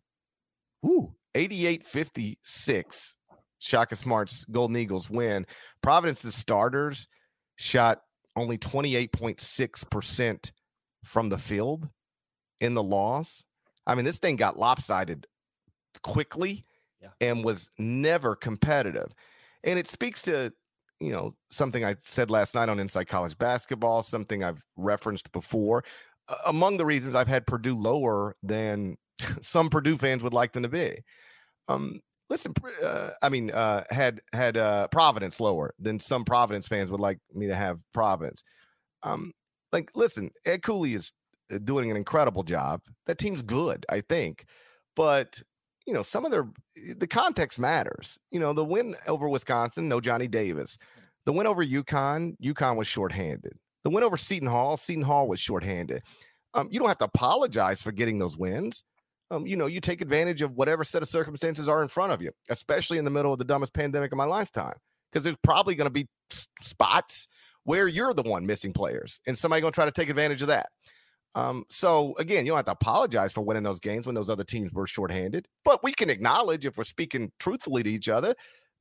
[0.85, 3.15] Ooh, 88 56.
[3.59, 5.45] Shaka Smart's Golden Eagles win.
[5.81, 7.07] Providence's starters
[7.55, 8.01] shot
[8.35, 10.51] only 28.6%
[11.03, 11.89] from the field
[12.59, 13.45] in the loss.
[13.87, 15.27] I mean, this thing got lopsided
[16.03, 16.65] quickly
[17.01, 17.09] yeah.
[17.21, 19.13] and was never competitive.
[19.63, 20.53] And it speaks to,
[20.99, 25.83] you know, something I said last night on Inside College Basketball, something I've referenced before.
[26.27, 28.97] Uh, among the reasons I've had Purdue lower than
[29.41, 31.03] some Purdue fans would like them to be.
[31.69, 32.53] Um, listen,
[32.83, 37.19] uh, I mean, uh, had had uh, Providence lower than some Providence fans would like
[37.33, 38.43] me to have Providence.
[39.03, 39.31] Um,
[39.71, 41.13] like, listen, Ed Cooley is
[41.53, 42.81] uh, doing an incredible job.
[43.05, 44.45] That team's good, I think,
[44.95, 45.41] but
[45.85, 46.47] you know, some of their
[46.97, 48.17] the context matters.
[48.31, 50.77] You know, the win over Wisconsin, no Johnny Davis.
[51.25, 53.53] The win over UConn, UConn was shorthanded.
[53.83, 56.01] The win over Seton Hall, Seton Hall was shorthanded.
[56.55, 58.83] Um, you don't have to apologize for getting those wins
[59.31, 62.21] um, you know, you take advantage of whatever set of circumstances are in front of
[62.21, 64.75] you, especially in the middle of the dumbest pandemic of my lifetime,
[65.11, 66.07] because there's probably going to be
[66.61, 67.27] spots
[67.63, 70.47] where you're the one missing players and somebody going to try to take advantage of
[70.47, 70.69] that.
[71.35, 74.43] Um, so again, you don't have to apologize for winning those games when those other
[74.43, 78.33] teams were shorthanded, but we can acknowledge if we're speaking truthfully to each other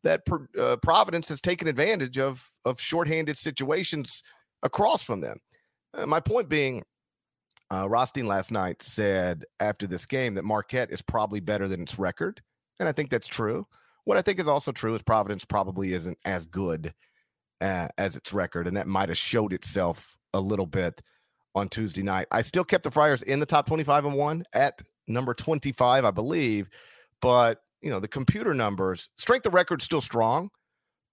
[0.04, 0.22] that
[0.58, 4.22] uh, Providence has taken advantage of of shorthanded situations
[4.62, 5.38] across from them.
[5.92, 6.82] Uh, my point being,
[7.72, 11.98] uh, Rothstein last night said after this game that Marquette is probably better than its
[11.98, 12.42] record,
[12.78, 13.66] and I think that's true.
[14.04, 16.94] What I think is also true is Providence probably isn't as good
[17.60, 21.02] uh, as its record, and that might have showed itself a little bit
[21.54, 22.26] on Tuesday night.
[22.30, 26.10] I still kept the Friars in the top 25 and one at number 25, I
[26.10, 26.68] believe,
[27.20, 30.50] but you know the computer numbers, strength of record still strong,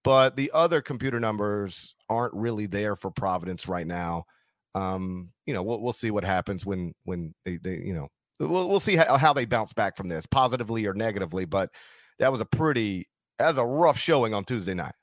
[0.04, 4.24] but the other computer numbers aren't really there for Providence right now.
[4.76, 8.08] Um, you know, we'll we'll see what happens when when they they you know
[8.38, 11.46] we'll we'll see how, how they bounce back from this, positively or negatively.
[11.46, 11.70] But
[12.18, 13.08] that was a pretty
[13.40, 14.94] was a rough showing on Tuesday night.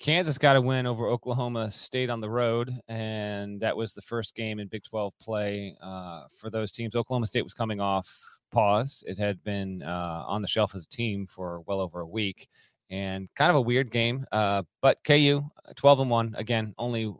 [0.00, 4.36] Kansas got a win over Oklahoma State on the road, and that was the first
[4.36, 6.94] game in Big 12 play uh, for those teams.
[6.94, 8.08] Oklahoma State was coming off
[8.52, 9.02] pause.
[9.08, 12.48] It had been uh, on the shelf as a team for well over a week,
[12.90, 14.24] and kind of a weird game.
[14.30, 17.12] Uh, but KU, uh, 12 and 1, again, only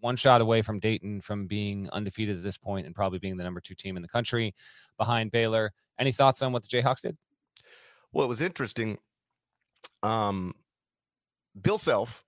[0.00, 3.44] one shot away from Dayton from being undefeated at this point and probably being the
[3.44, 4.54] number two team in the country
[4.96, 5.72] behind Baylor.
[5.98, 7.16] Any thoughts on what the Jayhawks did?
[8.12, 8.98] Well, it was interesting.
[10.02, 10.54] Um,
[11.60, 12.24] Bill Self,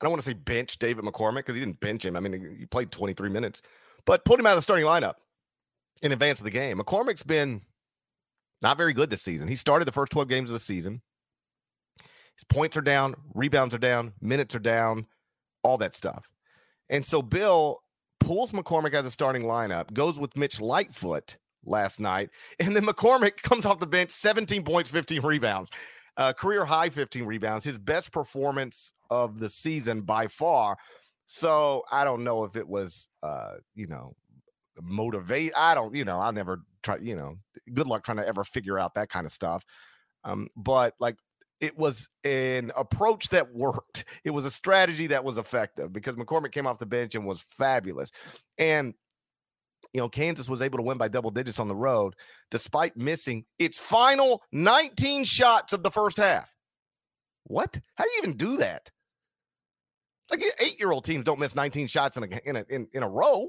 [0.00, 2.16] I don't want to say bench David McCormick because he didn't bench him.
[2.16, 3.62] I mean, he played 23 minutes,
[4.06, 5.14] but put him out of the starting lineup
[6.02, 6.78] in advance of the game.
[6.78, 7.62] McCormick's been
[8.62, 9.48] not very good this season.
[9.48, 11.02] He started the first 12 games of the season.
[12.36, 15.06] His points are down, rebounds are down, minutes are down,
[15.62, 16.30] all that stuff.
[16.92, 17.82] And so Bill
[18.20, 22.86] pulls McCormick out of the starting lineup, goes with Mitch Lightfoot last night, and then
[22.86, 25.70] McCormick comes off the bench, 17 points, 15 rebounds
[26.16, 30.76] uh, career high 15 rebounds, his best performance of the season by far.
[31.26, 34.14] So I don't know if it was, uh, you know,
[34.80, 35.52] motivate.
[35.56, 37.36] I don't, you know, I never try, you know,
[37.72, 39.64] good luck trying to ever figure out that kind of stuff.
[40.24, 41.16] Um, but like
[41.62, 44.04] it was an approach that worked.
[44.24, 47.40] It was a strategy that was effective because McCormick came off the bench and was
[47.40, 48.10] fabulous.
[48.58, 48.94] And
[49.92, 52.14] you know, Kansas was able to win by double digits on the road
[52.50, 56.52] despite missing its final 19 shots of the first half.
[57.44, 57.78] What?
[57.94, 58.90] How do you even do that?
[60.30, 63.48] Like eight-year-old teams don't miss 19 shots in a in a in, in a row.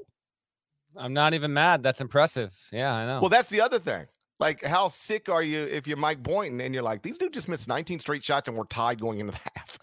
[0.96, 1.82] I'm not even mad.
[1.82, 2.54] That's impressive.
[2.72, 3.22] Yeah, I know.
[3.22, 4.06] Well, that's the other thing.
[4.40, 7.48] Like, how sick are you if you're Mike Boynton and you're like, these dudes just
[7.48, 9.80] missed 19 straight shots and we're tied going into the half?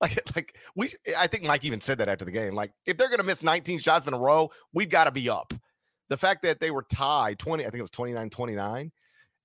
[0.00, 2.54] like, like we, I think Mike even said that after the game.
[2.54, 5.28] Like, if they're going to miss 19 shots in a row, we've got to be
[5.28, 5.52] up
[6.08, 8.92] the fact that they were tied 20, I think it was 29 29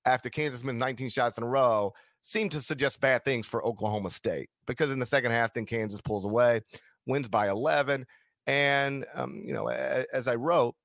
[0.05, 4.09] after Kansas missed 19 shots in a row seemed to suggest bad things for Oklahoma
[4.09, 6.61] State because in the second half, then Kansas pulls away,
[7.05, 8.05] wins by 11.
[8.47, 10.75] And, um, you know, as I wrote,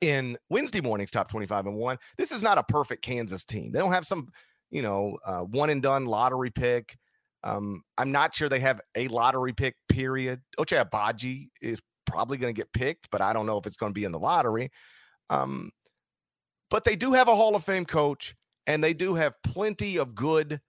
[0.00, 3.72] in Wednesday morning's top 25 and one, this is not a perfect Kansas team.
[3.72, 4.28] They don't have some,
[4.70, 6.96] you know, uh, one and done lottery pick.
[7.42, 10.40] Um, I'm not sure they have a lottery pick, period.
[10.58, 13.90] Ochai Agbaji is probably going to get picked, but I don't know if it's going
[13.90, 14.70] to be in the lottery.
[15.30, 15.70] Um,
[16.70, 18.34] but they do have a Hall of Fame coach,
[18.66, 20.60] and they do have plenty of good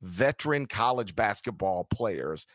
[0.00, 2.46] veteran college basketball players.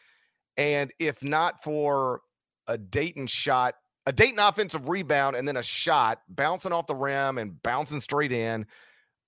[0.57, 2.21] And if not for
[2.67, 7.37] a Dayton shot, a Dayton offensive rebound, and then a shot bouncing off the rim
[7.37, 8.65] and bouncing straight in,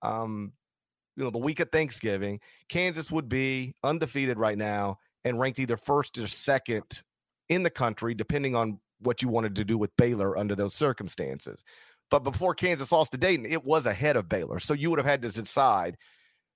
[0.02, 0.54] um,
[1.16, 5.78] you know, the week of Thanksgiving, Kansas would be undefeated right now and ranked either
[5.78, 7.02] first or second
[7.50, 11.64] in the country, depending on what you wanted to do with Baylor under those circumstances.
[12.10, 14.60] But before Kansas lost to Dayton, it was ahead of Baylor.
[14.60, 15.98] So you would have had to decide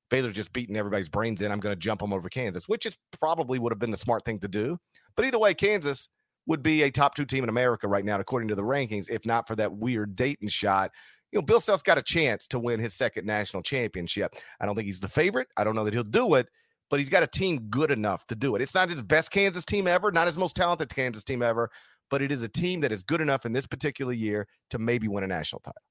[0.09, 1.51] Baylor's just beating everybody's brains in.
[1.51, 4.25] I'm going to jump them over Kansas, which is probably would have been the smart
[4.25, 4.77] thing to do.
[5.15, 6.07] But either way, Kansas
[6.47, 9.25] would be a top two team in America right now, according to the rankings, if
[9.25, 10.91] not for that weird Dayton shot.
[11.31, 14.35] You know, Bill Self's got a chance to win his second national championship.
[14.59, 15.47] I don't think he's the favorite.
[15.55, 16.47] I don't know that he'll do it,
[16.89, 18.61] but he's got a team good enough to do it.
[18.61, 21.69] It's not his best Kansas team ever, not his most talented Kansas team ever,
[22.09, 25.07] but it is a team that is good enough in this particular year to maybe
[25.07, 25.81] win a national title.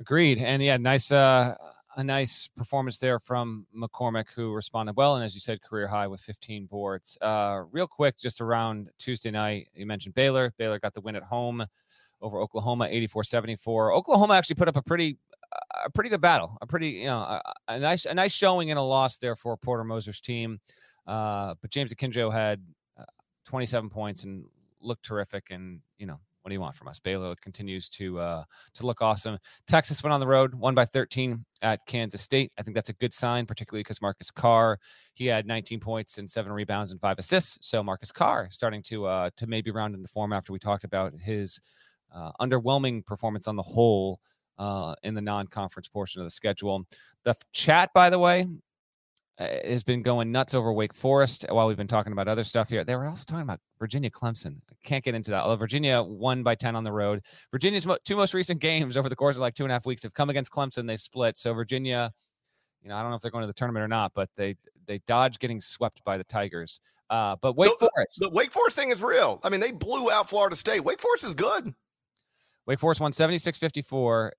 [0.00, 0.38] Agreed.
[0.38, 1.54] And yeah, nice uh
[1.96, 6.06] a nice performance there from McCormick, who responded well, and as you said, career high
[6.06, 7.16] with 15 boards.
[7.20, 10.52] Uh, real quick, just around Tuesday night, you mentioned Baylor.
[10.58, 11.64] Baylor got the win at home
[12.20, 13.94] over Oklahoma, 84-74.
[13.96, 15.18] Oklahoma actually put up a pretty
[15.84, 18.78] a pretty good battle, a pretty you know a, a nice a nice showing and
[18.78, 20.60] a loss there for Porter Moser's team.
[21.06, 22.62] Uh, but James Akinjo had
[22.98, 23.04] uh,
[23.44, 24.44] 27 points and
[24.80, 25.44] looked terrific.
[25.50, 26.98] And you know, what do you want from us?
[26.98, 29.38] Baylor continues to uh, to look awesome.
[29.66, 32.52] Texas went on the road, won by 13 at Kansas State.
[32.58, 34.78] I think that's a good sign, particularly because Marcus Carr
[35.14, 37.66] he had 19 points and seven rebounds and five assists.
[37.66, 41.14] So Marcus Carr starting to uh, to maybe round into form after we talked about
[41.14, 41.58] his
[42.14, 44.20] uh, underwhelming performance on the whole
[44.58, 46.84] uh, in the non-conference portion of the schedule.
[47.24, 48.46] The chat, by the way,
[49.38, 52.84] has been going nuts over Wake Forest while we've been talking about other stuff here.
[52.84, 54.58] They were also talking about Virginia Clemson.
[54.70, 55.42] I can't get into that.
[55.42, 57.22] Although Virginia won by 10 on the road.
[57.50, 59.86] Virginia's mo- two most recent games over the course of like two and a half
[59.86, 60.86] weeks have come against Clemson.
[60.86, 61.36] They split.
[61.36, 62.12] So Virginia,
[62.82, 64.56] you know, I don't know if they're going to the tournament or not, but they
[64.86, 66.80] they dodged getting swept by the Tigers.
[67.10, 68.18] Uh, but Wake the, Forest.
[68.20, 69.40] The Wake Forest thing is real.
[69.42, 70.80] I mean, they blew out Florida State.
[70.80, 71.74] Wake Forest is good.
[72.66, 74.32] Wake Forest won 76 54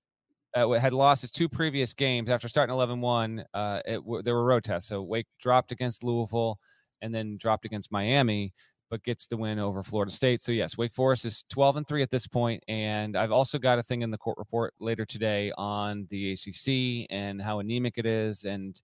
[0.56, 4.44] uh, had lost his two previous games after starting 11-1 uh, it, w- there were
[4.44, 6.58] road tests so wake dropped against louisville
[7.02, 8.52] and then dropped against miami
[8.90, 12.02] but gets the win over florida state so yes wake forest is 12 and 3
[12.02, 12.62] at this point.
[12.68, 17.06] and i've also got a thing in the court report later today on the acc
[17.10, 18.82] and how anemic it is and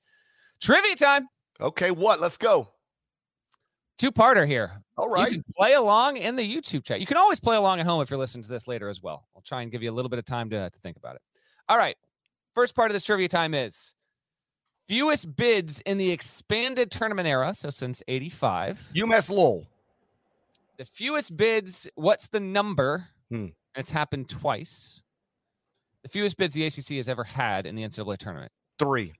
[0.61, 1.27] trivia time
[1.61, 2.19] Okay, what?
[2.21, 2.67] Let's go.
[3.99, 5.31] two-parter here All right.
[5.31, 6.99] You can play along in the YouTube chat.
[6.99, 9.29] You can always play along at home if you're listening to this later as well.
[9.37, 11.23] I'll try and give you a little bit of time to, to think about it.
[11.73, 11.97] All right.
[12.55, 13.95] First part of this trivia time is
[14.87, 17.55] fewest bids in the expanded tournament era.
[17.55, 19.67] So since 85, UMass Lowell.
[20.77, 23.09] the fewest bids, what's the number?
[23.31, 23.47] Hmm.
[23.75, 25.01] It's happened twice.
[26.03, 28.53] The fewest bids the ACC has ever had in the NCAA tournament.
[28.79, 29.15] Three.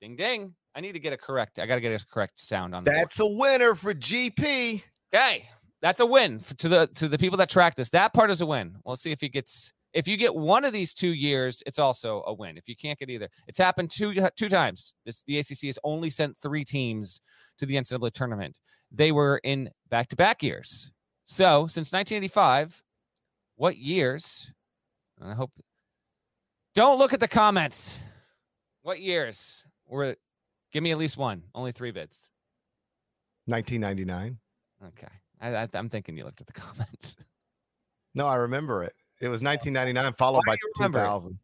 [0.00, 0.54] Ding, ding.
[0.74, 1.58] I need to get a correct.
[1.58, 2.96] I got to get a correct sound on board.
[2.96, 4.82] That's a winner for GP.
[5.14, 5.46] Okay,
[5.82, 7.90] that's a win to the to the people that track this.
[7.90, 8.76] That part is a win.
[8.82, 9.74] We'll see if he gets.
[9.94, 12.58] If you get one of these two years, it's also a win.
[12.58, 14.94] If you can't get either, it's happened two uh, two times.
[15.06, 17.20] It's, the ACC has only sent three teams
[17.58, 18.58] to the NCAA tournament.
[18.92, 20.90] They were in back to back years.
[21.24, 22.82] So since 1985,
[23.56, 24.50] what years?
[25.22, 25.50] I hope.
[26.74, 27.98] Don't look at the comments.
[28.82, 30.16] What years were?
[30.72, 31.42] Give me at least one.
[31.54, 32.30] Only three bids.
[33.46, 34.38] 1999.
[34.88, 35.08] Okay.
[35.40, 37.16] I, I, I'm thinking you looked at the comments.
[38.14, 38.94] No, I remember it.
[39.20, 41.02] It was 1999, followed by do you remember it?
[41.02, 41.38] 2000.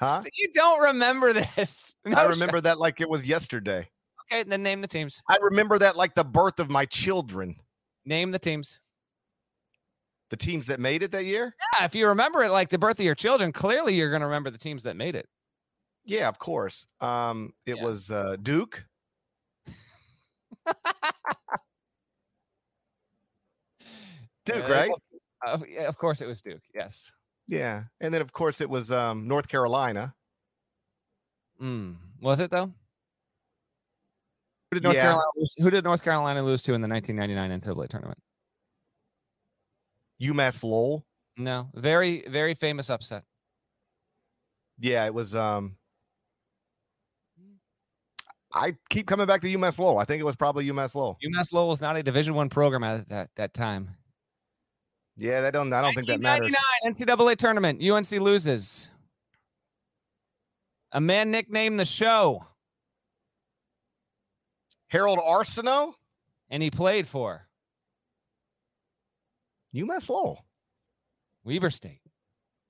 [0.00, 0.22] Huh?
[0.36, 1.94] You don't remember this.
[2.06, 3.88] No I remember that like it was yesterday.
[4.30, 5.22] Okay, then name the teams.
[5.28, 7.56] I remember that like the birth of my children.
[8.04, 8.78] Name the teams.
[10.30, 11.54] The teams that made it that year?
[11.78, 14.26] Yeah, if you remember it like the birth of your children, clearly you're going to
[14.26, 15.28] remember the teams that made it.
[16.04, 16.86] Yeah, of course.
[17.00, 17.84] Um, it Yeah.
[17.84, 18.84] was uh, Duke.
[24.44, 24.92] Duke, Uh, right?
[25.46, 26.62] Uh, yeah, of course it was Duke.
[26.74, 27.12] Yes.
[27.46, 30.14] Yeah, and then of course it was um, North Carolina.
[31.62, 31.96] Mm.
[32.20, 32.72] Was it though?
[34.70, 35.02] Who did North Yeah.
[35.02, 35.54] Carolina lose?
[35.58, 38.18] Who did North Carolina lose to in the 1999 NCAA tournament?
[40.20, 41.06] UMass Lowell.
[41.36, 43.22] No, very very famous upset.
[44.80, 45.34] Yeah, it was.
[45.34, 45.76] Um,
[48.52, 49.98] I keep coming back to UMass Lowell.
[49.98, 51.18] I think it was probably UMass Lowell.
[51.24, 53.90] UMass Lowell was not a Division One program at that that time.
[55.16, 55.72] Yeah, that don't.
[55.72, 56.54] I don't think that matters.
[56.84, 57.82] NCAA tournament.
[57.82, 58.90] UNC loses.
[60.92, 62.46] A man nicknamed the show,
[64.88, 65.94] Harold Arceneaux,
[66.48, 67.46] and he played for
[69.74, 70.44] UMass Lowell,
[71.44, 72.00] Weber State.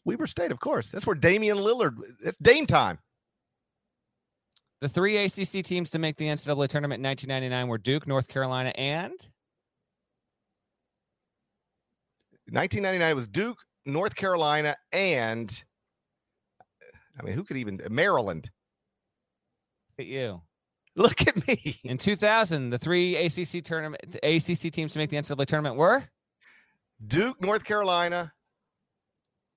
[0.04, 0.90] Weber State, of course.
[0.90, 1.96] That's where Damian Lillard.
[2.24, 2.98] It's Dame time.
[4.80, 8.72] The three ACC teams to make the NCAA tournament in 1999 were Duke, North Carolina,
[8.76, 9.12] and
[12.50, 15.62] 1999 was Duke, North Carolina, and
[17.18, 18.50] I mean, who could even Maryland?
[19.98, 20.42] at you.
[20.94, 21.78] Look at me.
[21.84, 26.04] In 2000, the three ACC tournament ACC teams to make the NCAA tournament were
[27.06, 28.32] Duke, North Carolina,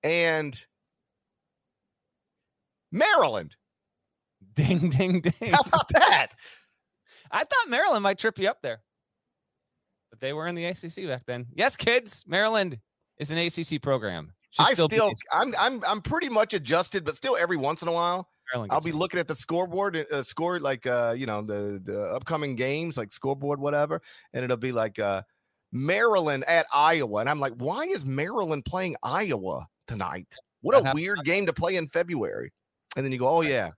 [0.04, 0.60] and
[2.92, 3.56] Maryland.
[4.54, 5.52] ding, ding, ding.
[5.52, 6.30] How about that?
[7.32, 8.82] I thought Maryland might trip you up there,
[10.20, 11.48] but they were in the ACC back then.
[11.54, 12.78] Yes, kids, Maryland
[13.18, 14.34] is an ACC program.
[14.52, 17.88] Should I be still, I'm, I'm, I'm pretty much adjusted, but still, every once in
[17.88, 18.30] a while,
[18.72, 22.56] I'll be looking at the scoreboard, uh, score like, uh, you know, the the upcoming
[22.56, 24.02] games, like scoreboard, whatever,
[24.34, 25.22] and it'll be like uh,
[25.72, 30.36] Maryland at Iowa, and I'm like, why is Maryland playing Iowa tonight?
[30.62, 32.52] What a weird game to play in February.
[32.96, 33.70] And then you go, oh yeah,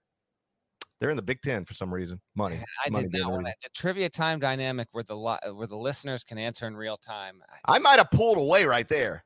[1.02, 2.20] they're in the Big Ten for some reason.
[2.36, 2.60] Money.
[2.86, 3.56] I money did not want it.
[3.60, 7.40] The trivia time dynamic where the where the listeners can answer in real time.
[7.66, 9.24] I- might have pulled away right there.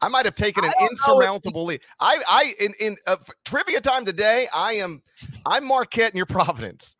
[0.00, 1.82] I might have taken an I don't know if- insurmountable lead.
[2.00, 5.02] I, I, in, in uh, trivia time today, I am,
[5.44, 6.96] I'm Marquette and you're Providence.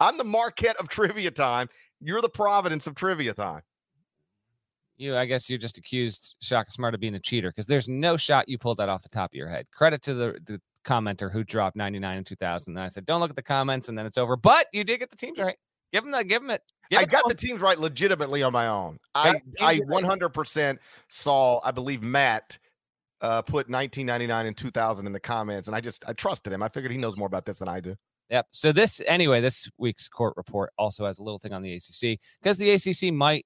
[0.00, 1.68] I'm the Marquette of trivia time.
[2.00, 3.62] You're the Providence of trivia time.
[4.96, 8.16] You, I guess, you just accused Shaka Smart of being a cheater because there's no
[8.16, 9.66] shot you pulled that off the top of your head.
[9.72, 12.76] Credit to the the commenter who dropped 99 and 2000.
[12.76, 14.36] And I said, don't look at the comments, and then it's over.
[14.36, 15.56] But you did get the teams right.
[15.92, 16.26] Give them that.
[16.26, 16.62] give them it.
[16.90, 18.98] Give I it got the teams right legitimately on my own.
[19.14, 20.78] I, I 100%
[21.08, 22.58] saw, I believe Matt
[23.20, 26.62] uh, put 1999 and 2000 in the comments, and I just, I trusted him.
[26.62, 27.94] I figured he knows more about this than I do.
[28.30, 28.46] Yep.
[28.50, 32.18] So this anyway, this week's court report also has a little thing on the ACC
[32.42, 33.44] because the ACC might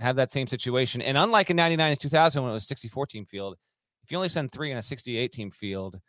[0.00, 1.02] have that same situation.
[1.02, 3.56] And unlike in 99 and 2000 when it was 64 team field,
[4.02, 6.00] if you only send three in a 68 team field,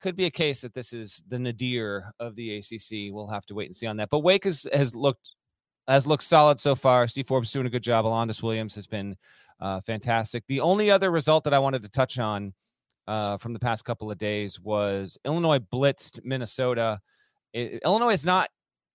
[0.00, 3.12] could be a case that this is the nadir of the ACC.
[3.12, 4.10] We'll have to wait and see on that.
[4.10, 5.32] But Wake has, has looked
[5.88, 7.06] has looked solid so far.
[7.06, 8.06] Steve Forbes doing a good job.
[8.06, 9.16] Alondes Williams has been
[9.60, 10.44] uh, fantastic.
[10.48, 12.54] The only other result that I wanted to touch on
[13.06, 16.98] uh, from the past couple of days was Illinois blitzed Minnesota.
[17.52, 18.50] It, Illinois is not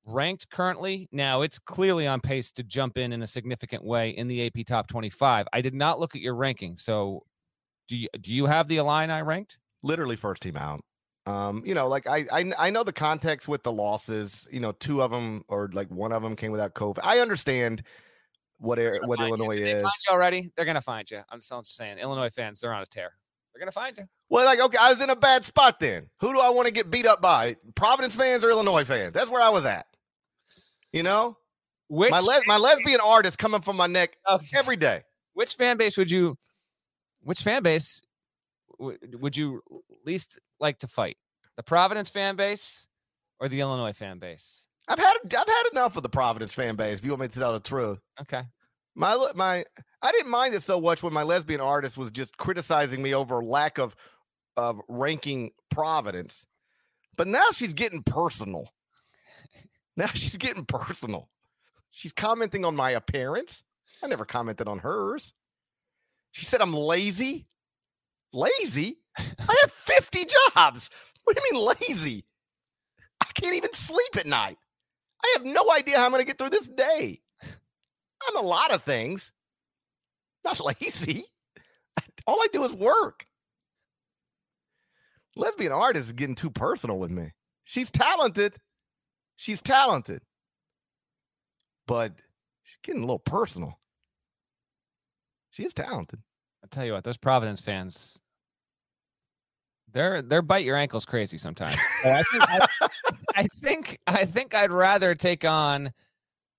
[0.05, 1.07] ranked currently.
[1.11, 4.65] Now it's clearly on pace to jump in in a significant way in the AP
[4.65, 5.47] Top 25.
[5.53, 7.23] I did not look at your ranking, so
[7.87, 9.57] do you do you have the Illini ranked?
[9.83, 10.83] Literally first team out.
[11.25, 14.47] Um, you know, like I, I I know the context with the losses.
[14.51, 16.99] You know, two of them or like one of them came without COVID.
[17.03, 17.83] I understand
[18.57, 19.65] what what Illinois you.
[19.65, 19.81] is.
[19.81, 20.51] you already?
[20.55, 21.19] They're gonna find you.
[21.29, 23.13] I'm just, I'm just saying, Illinois fans, they're on a tear.
[23.53, 24.05] They're gonna find you.
[24.29, 26.09] Well, like okay, I was in a bad spot then.
[26.21, 27.57] Who do I want to get beat up by?
[27.75, 29.13] Providence fans or Illinois fans?
[29.13, 29.87] That's where I was at.
[30.93, 31.37] You know,
[31.87, 34.47] which my le- my lesbian art is coming from my neck okay.
[34.55, 35.01] every day.
[35.33, 36.37] Which fan base would you?
[37.21, 38.01] Which fan base
[38.79, 39.61] would you
[40.05, 41.17] least like to fight?
[41.57, 42.87] The Providence fan base
[43.39, 44.63] or the Illinois fan base?
[44.87, 46.99] I've had I've had enough of the Providence fan base.
[46.99, 48.43] If you want me to tell the truth, okay.
[48.95, 49.63] My my
[50.01, 53.43] I didn't mind it so much when my lesbian artist was just criticizing me over
[53.43, 53.95] lack of
[54.57, 56.45] of ranking Providence,
[57.15, 58.69] but now she's getting personal.
[60.01, 61.29] Now she's getting personal.
[61.91, 63.63] She's commenting on my appearance.
[64.03, 65.33] I never commented on hers.
[66.31, 67.47] She said I'm lazy.
[68.33, 68.97] Lazy?
[69.17, 70.25] I have 50
[70.55, 70.89] jobs.
[71.23, 72.25] What do you mean lazy?
[73.21, 74.57] I can't even sleep at night.
[75.23, 77.21] I have no idea how I'm going to get through this day.
[77.43, 79.31] I'm a lot of things.
[80.43, 81.25] Not lazy.
[82.25, 83.27] All I do is work.
[85.35, 87.33] Lesbian artist is getting too personal with me.
[87.65, 88.55] She's talented.
[89.41, 90.21] She's talented.
[91.87, 92.11] But
[92.61, 93.79] she's getting a little personal.
[95.49, 96.19] She is talented.
[96.63, 98.21] I'll tell you what, those Providence fans,
[99.91, 101.75] they're they're bite your ankles crazy sometimes.
[102.05, 102.67] I, think, I,
[103.35, 105.91] I, think I think I'd rather take on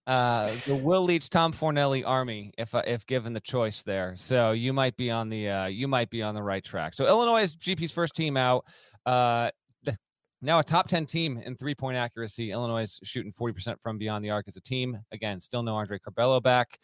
[0.09, 4.14] uh, the Will Leitch Tom Fornelli army if uh, if given the choice there.
[4.16, 6.95] So you might be on the uh, you might be on the right track.
[6.95, 8.66] So Illinois is GP's first team out.
[9.07, 9.53] Uh,
[10.43, 12.51] now a top 10 team in three point accuracy.
[12.51, 14.99] Illinois is shooting 40% from beyond the arc as a team.
[15.12, 16.78] Again, still no Andre Curbelo back.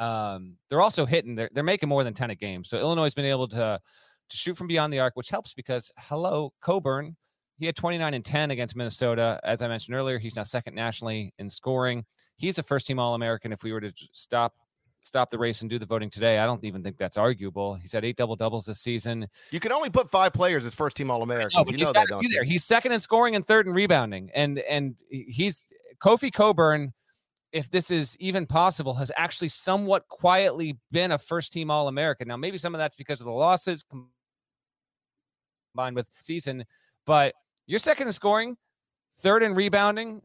[0.00, 2.64] Um, they're also hitting, they're, they're making more than 10 a game.
[2.64, 3.78] So Illinois has been able to,
[4.28, 7.16] to shoot from beyond the arc, which helps because hello, Cockburn,
[7.58, 9.38] He had 29 and 10 against Minnesota.
[9.44, 12.04] As I mentioned earlier, he's now second nationally in scoring.
[12.36, 13.52] He's a first team All American.
[13.52, 14.54] If we were to stop
[15.04, 16.38] stop the race and do the voting today.
[16.38, 17.74] I don't even think that's arguable.
[17.74, 19.28] He's had eight double doubles this season.
[19.50, 21.62] You can only put five players as first team All American.
[21.64, 22.44] No, you know that, don't there.
[22.44, 25.66] He's second in scoring and third in rebounding, and and he's
[26.02, 26.92] Kofi Cockburn.
[27.52, 32.26] If this is even possible, has actually somewhat quietly been a first team All American.
[32.26, 33.84] Now, maybe some of that's because of the losses
[35.72, 36.64] combined with season,
[37.06, 37.32] but
[37.66, 38.56] you're second in scoring,
[39.18, 40.20] third in rebounding,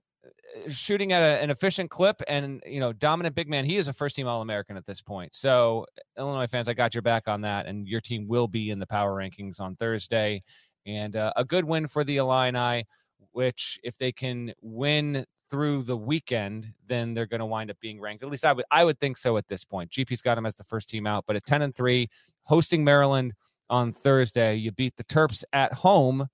[0.68, 3.94] shooting at a, an efficient clip and you know dominant big man he is a
[3.94, 5.34] first team all-american at this point.
[5.34, 5.86] So
[6.18, 8.88] illinois fans i got your back on that and your team will be in the
[8.88, 10.44] power rankings on thursday.
[10.86, 12.86] And uh, a good win for the illini
[13.32, 18.00] which if they can win through the weekend then they're going to wind up being
[18.00, 18.24] ranked.
[18.24, 19.92] At least i would i would think so at this point.
[19.92, 22.10] Gp's got them as the first team out but at 10 and 3
[22.44, 23.34] hosting maryland
[23.70, 26.28] on thursday you beat the terps at home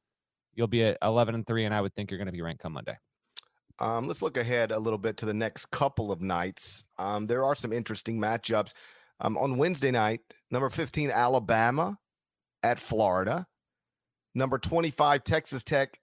[0.54, 2.62] you'll be at 11 and 3 and i would think you're going to be ranked
[2.62, 2.96] come monday
[3.80, 6.86] um, let's look ahead a little bit to the next couple of nights.
[6.98, 8.74] Um, there are some interesting matchups.
[9.20, 10.22] Um, on Wednesday night,
[10.52, 11.98] number 15, Alabama
[12.64, 13.46] at Florida.
[14.34, 15.98] Number 25, Texas Tech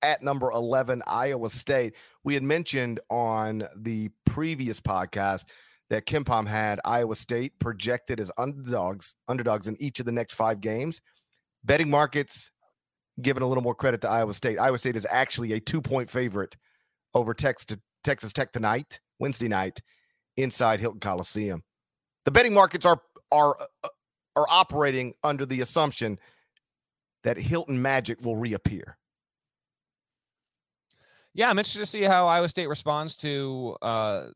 [0.00, 1.96] at number 11, Iowa State.
[2.24, 5.44] We had mentioned on the previous podcast
[5.90, 10.60] that KenPom had Iowa State projected as underdogs, underdogs in each of the next five
[10.60, 11.00] games.
[11.64, 12.50] Betting markets
[13.20, 14.58] giving a little more credit to Iowa State.
[14.58, 16.56] Iowa State is actually a two point favorite
[17.14, 19.80] over Texas, Texas Tech tonight, Wednesday night,
[20.36, 21.62] inside Hilton Coliseum.
[22.24, 23.00] The betting markets are
[23.30, 23.88] are uh,
[24.36, 26.18] are operating under the assumption
[27.22, 28.98] that Hilton Magic will reappear.
[31.34, 34.26] Yeah, I'm interested to see how Iowa State responds to uh,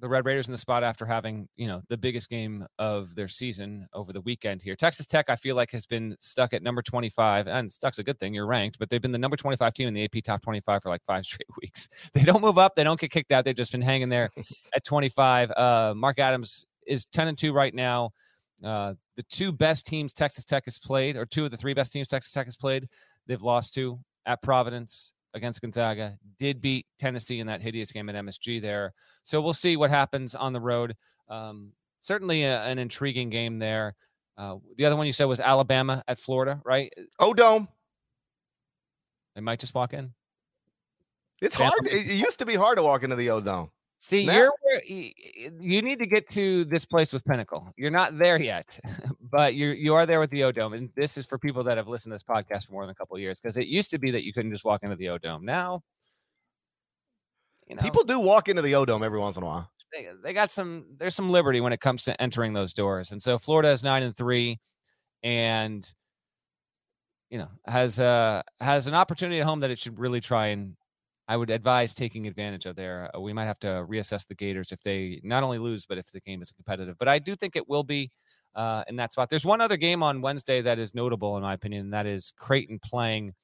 [0.00, 3.28] the Red Raiders in the spot after having, you know, the biggest game of their
[3.28, 4.76] season over the weekend here.
[4.76, 8.18] Texas Tech, I feel like, has been stuck at number 25, and stuck's a good
[8.18, 8.34] thing.
[8.34, 10.88] You're ranked, but they've been the number 25 team in the AP top 25 for
[10.88, 11.88] like five straight weeks.
[12.12, 13.44] They don't move up, they don't get kicked out.
[13.44, 14.30] They've just been hanging there
[14.74, 15.50] at 25.
[15.50, 18.10] Uh, Mark Adams is 10 and 2 right now.
[18.62, 21.92] Uh, the two best teams Texas Tech has played, or two of the three best
[21.92, 22.88] teams Texas Tech has played,
[23.26, 28.14] they've lost to at Providence against Gonzaga, did beat Tennessee in that hideous game at
[28.14, 28.92] MSG there.
[29.22, 30.96] So we'll see what happens on the road.
[31.28, 33.94] Um, certainly a, an intriguing game there.
[34.36, 36.92] Uh, the other one you said was Alabama at Florida, right?
[37.18, 37.68] O Dome.
[39.34, 40.12] They might just walk in.
[41.40, 41.86] It's hard.
[41.86, 43.70] It, it used to be hard to walk into the O Dome.
[44.00, 47.72] See, Now- you're where y- y- you need to get to this place with Pinnacle.
[47.76, 48.78] You're not there yet,
[49.20, 51.76] but you you are there with the O Dome, and this is for people that
[51.76, 53.90] have listened to this podcast for more than a couple of years because it used
[53.90, 55.44] to be that you couldn't just walk into the O Dome.
[55.44, 55.82] Now,
[57.66, 59.68] you know, People do walk into the O Dome every once in a while.
[59.92, 63.20] they, they got some there's some liberty when it comes to entering those doors, and
[63.20, 64.60] so Florida is nine and three,
[65.24, 65.92] and
[67.30, 70.76] you know has uh has an opportunity at home that it should really try and
[71.28, 73.10] I would advise taking advantage of there.
[73.14, 76.10] Uh, we might have to reassess the Gators if they not only lose, but if
[76.10, 76.96] the game is competitive.
[76.98, 78.10] But I do think it will be
[78.54, 79.28] uh, in that spot.
[79.28, 82.32] There's one other game on Wednesday that is notable, in my opinion, and that is
[82.38, 83.34] Creighton playing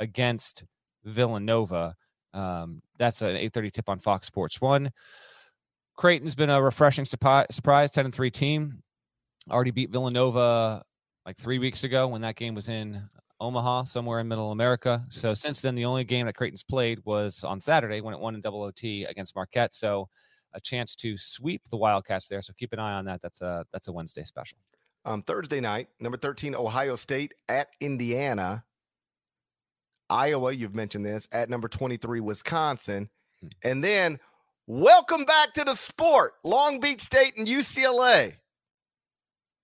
[0.00, 0.64] against
[1.04, 1.94] Villanova.
[2.34, 4.92] Um, that's an 8:30 tip on Fox Sports One.
[5.96, 8.82] Creighton's been a refreshing surprise, surprise 10 and 3 team.
[9.50, 10.82] Already beat Villanova
[11.26, 13.02] like three weeks ago when that game was in
[13.40, 15.04] Omaha, somewhere in middle America.
[15.08, 18.34] So since then, the only game that Creighton's played was on Saturday when it won
[18.34, 19.74] in double OT against Marquette.
[19.74, 20.08] So
[20.52, 22.42] a chance to sweep the Wildcats there.
[22.42, 23.22] So keep an eye on that.
[23.22, 24.58] That's a that's a Wednesday special.
[25.04, 28.64] Um, Thursday night, number 13, Ohio State at Indiana.
[30.10, 33.08] Iowa, you've mentioned this, at number 23, Wisconsin.
[33.40, 33.48] Hmm.
[33.62, 34.18] And then
[34.66, 38.34] welcome back to the sport, Long Beach State and UCLA.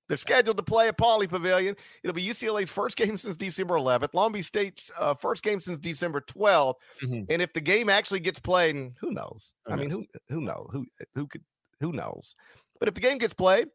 [0.09, 1.77] They're scheduled to play at Pauley Pavilion.
[2.03, 5.79] It'll be UCLA's first game since December 11th, Long Beach State's uh, first game since
[5.81, 6.75] December 12th.
[7.03, 7.27] Mhm.
[7.29, 9.55] And if the game actually gets played, and who knows?
[9.67, 10.07] Who I mean, who knows?
[10.29, 10.69] who knows?
[10.73, 11.43] Who who could
[11.81, 12.37] who knows?
[12.79, 13.69] But if the game gets played,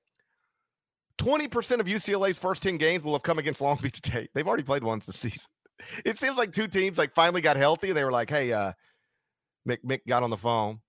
[1.17, 4.29] 20% of UCLA's first 10 games will have come against Long Beach State.
[4.33, 5.47] They've already played once this season.
[6.05, 8.71] It seems like two teams like finally got healthy and they were like, "Hey, uh
[9.67, 10.79] Mick Mick got on the phone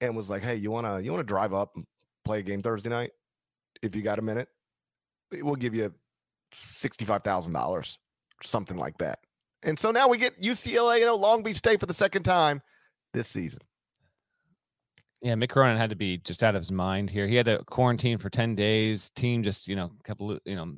[0.00, 1.86] and was like, "Hey, you want to you want to drive up and
[2.24, 3.12] play a game Thursday night
[3.82, 4.48] if you got a minute?
[5.32, 5.92] We'll give you
[6.54, 7.96] $65,000
[8.42, 9.18] something like that."
[9.62, 12.62] And so now we get UCLA, you know, Long Beach State for the second time
[13.12, 13.60] this season.
[15.22, 17.26] Yeah, Mick Cronin had to be just out of his mind here.
[17.26, 19.10] He had to quarantine for 10 days.
[19.10, 20.76] Team just, you know, kept, lo- you know,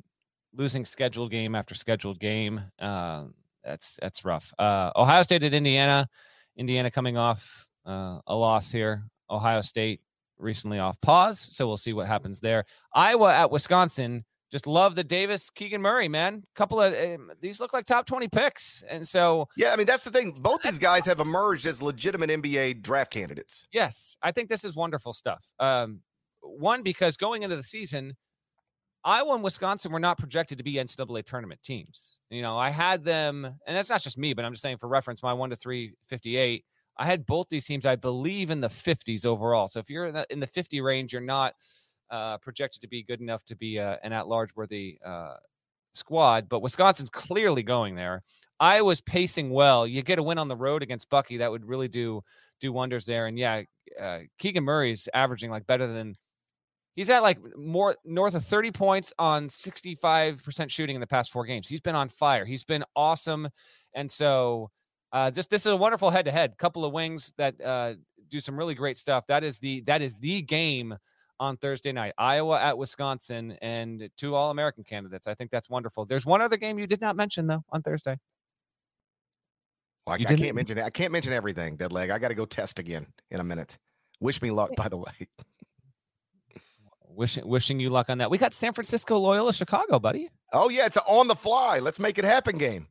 [0.53, 2.61] losing scheduled game after scheduled game.
[2.79, 3.25] Uh,
[3.63, 4.53] that's that's rough.
[4.57, 6.09] Uh, Ohio State at Indiana.
[6.55, 9.03] Indiana coming off uh, a loss here.
[9.29, 10.01] Ohio State
[10.39, 12.65] recently off pause, so we'll see what happens there.
[12.93, 14.25] Iowa at Wisconsin.
[14.51, 16.43] Just love the Davis Keegan Murray man.
[16.55, 20.03] Couple of um, these look like top 20 picks, and so Yeah, I mean that's
[20.03, 20.33] the thing.
[20.41, 23.67] Both these guys have emerged as legitimate NBA draft candidates.
[23.71, 25.53] Yes, I think this is wonderful stuff.
[25.59, 26.01] Um,
[26.41, 28.15] one because going into the season,
[29.03, 32.19] Iowa and Wisconsin were not projected to be NCAA tournament teams.
[32.29, 34.87] You know, I had them, and that's not just me, but I'm just saying for
[34.87, 36.65] reference, my one to three fifty eight.
[36.99, 39.69] I had both these teams, I believe, in the 50s overall.
[39.69, 41.53] So if you're in the, in the 50 range, you're not
[42.11, 45.35] uh, projected to be good enough to be uh, an at-large worthy uh,
[45.93, 46.49] squad.
[46.49, 48.21] But Wisconsin's clearly going there.
[48.59, 49.87] Iowa's pacing well.
[49.87, 52.21] You get a win on the road against Bucky, that would really do
[52.59, 53.27] do wonders there.
[53.27, 53.61] And yeah,
[53.99, 56.17] uh, Keegan Murray's averaging like better than
[56.97, 61.45] he's at like more north of 30 points on 65% shooting in the past four
[61.45, 61.69] games.
[61.69, 62.43] He's been on fire.
[62.43, 63.47] He's been awesome.
[63.95, 64.69] And so
[65.11, 66.57] uh just this is a wonderful head to head.
[66.57, 67.93] Couple of wings that uh
[68.29, 69.25] do some really great stuff.
[69.27, 70.97] That is the that is the game
[71.39, 72.13] on Thursday night.
[72.17, 75.27] Iowa at Wisconsin and two all American candidates.
[75.27, 76.05] I think that's wonderful.
[76.05, 78.17] There's one other game you did not mention though on Thursday.
[80.05, 80.83] Well, I, You I can't mention it.
[80.83, 82.09] I can't mention everything, dead leg.
[82.09, 83.77] I got to go test again in a minute.
[84.19, 85.11] Wish me luck, by the way.
[87.07, 88.29] Wishing wishing you luck on that.
[88.29, 90.29] We got San Francisco Loyola Chicago, buddy.
[90.53, 91.79] Oh yeah, it's an on the fly.
[91.79, 92.87] Let's make it happen game.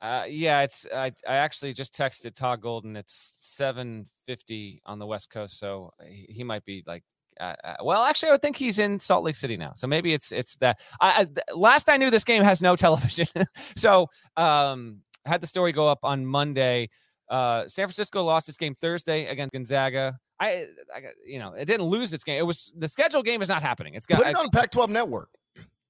[0.00, 2.96] Uh, yeah, it's I, I actually just texted Todd Golden.
[2.96, 7.02] It's seven fifty on the West Coast, so he, he might be like.
[7.38, 10.14] Uh, uh, well, actually, I would think he's in Salt Lake City now, so maybe
[10.14, 10.80] it's it's that.
[11.00, 13.26] I, I th- last I knew, this game has no television,
[13.74, 16.88] so um, had the story go up on Monday.
[17.28, 20.18] Uh, San Francisco lost its game Thursday against Gonzaga.
[20.38, 22.38] I, I, you know, it didn't lose its game.
[22.38, 23.94] It was the scheduled game is not happening.
[23.94, 25.30] It's got Put it on Pac-12 Network.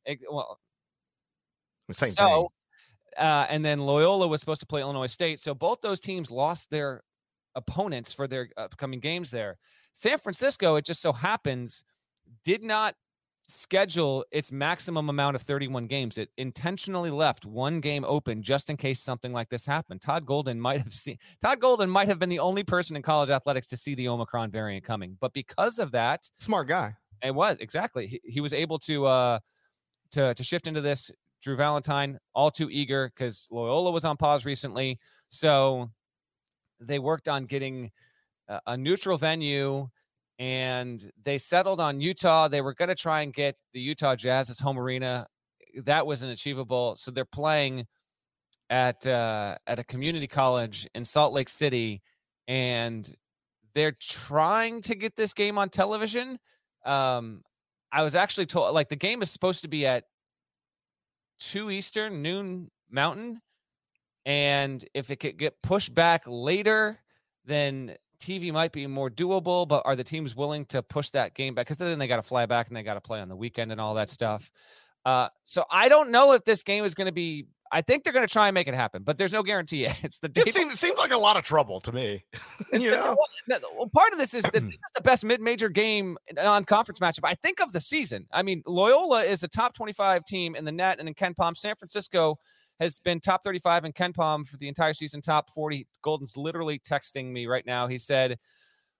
[0.04, 0.58] it- well,
[1.92, 2.46] Same so, thing.
[3.18, 5.40] Uh, and then Loyola was supposed to play Illinois State.
[5.40, 7.02] So both those teams lost their
[7.54, 9.58] opponents for their upcoming games there.
[9.92, 11.84] San Francisco, it just so happens,
[12.44, 12.94] did not
[13.48, 16.18] schedule its maximum amount of 31 games.
[16.18, 20.02] It intentionally left one game open just in case something like this happened.
[20.02, 23.30] Todd Golden might have seen Todd Golden might have been the only person in college
[23.30, 25.16] athletics to see the Omicron variant coming.
[25.20, 26.96] But because of that, Smart guy.
[27.22, 28.06] it was exactly.
[28.06, 29.38] He, he was able to uh
[30.12, 31.10] to to shift into this
[31.42, 34.98] Drew Valentine, all too eager because Loyola was on pause recently.
[35.28, 35.90] So
[36.80, 37.90] they worked on getting
[38.66, 39.88] a, neutral venue
[40.38, 42.48] and they settled on Utah.
[42.48, 45.26] They were going to try and get the Utah Jazz's home arena.
[45.84, 46.96] That wasn't achievable.
[46.96, 47.86] So they're playing
[48.70, 52.02] at uh, at a community college in Salt Lake City,
[52.48, 53.14] and
[53.74, 56.38] they're trying to get this game on television.
[56.84, 57.42] Um,
[57.92, 60.04] I was actually told like the game is supposed to be at
[61.38, 63.40] two Eastern, noon Mountain,
[64.24, 66.98] and if it could get pushed back later,
[67.44, 69.66] then TV might be more doable.
[69.66, 71.66] But are the teams willing to push that game back?
[71.66, 73.72] Because then they got to fly back and they got to play on the weekend
[73.72, 74.50] and all that stuff.
[75.04, 78.12] Uh, so I don't know if this game is going to be I think they're
[78.12, 80.02] going to try and make it happen, but there's no guarantee yet.
[80.02, 82.24] It's the it seems, it seems like a lot of trouble to me.
[82.72, 83.16] you know,
[83.48, 87.34] well, part of this is that this is the best mid-major game non-conference matchup I
[87.34, 88.26] think of the season.
[88.32, 91.56] I mean, Loyola is a top 25 team in the net and in KenPom.
[91.56, 92.38] San Francisco
[92.78, 95.86] has been top 35 in KenPom for the entire season, top 40.
[96.02, 97.86] Golden's literally texting me right now.
[97.86, 98.38] He said,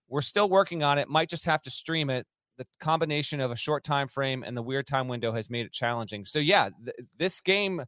[0.08, 1.08] "We're still working on it.
[1.08, 4.62] Might just have to stream it." The combination of a short time frame and the
[4.62, 6.24] weird time window has made it challenging.
[6.24, 7.82] So yeah, th- this game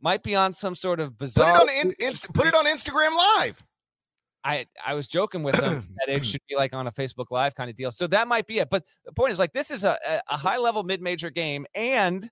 [0.00, 1.58] might be on some sort of bizarre.
[1.58, 3.62] Put it on, in, inst- put it on Instagram Live.
[4.44, 7.54] I I was joking with them that it should be like on a Facebook Live
[7.54, 7.90] kind of deal.
[7.90, 8.70] So that might be it.
[8.70, 9.98] But the point is, like, this is a,
[10.28, 12.28] a high level mid major game, and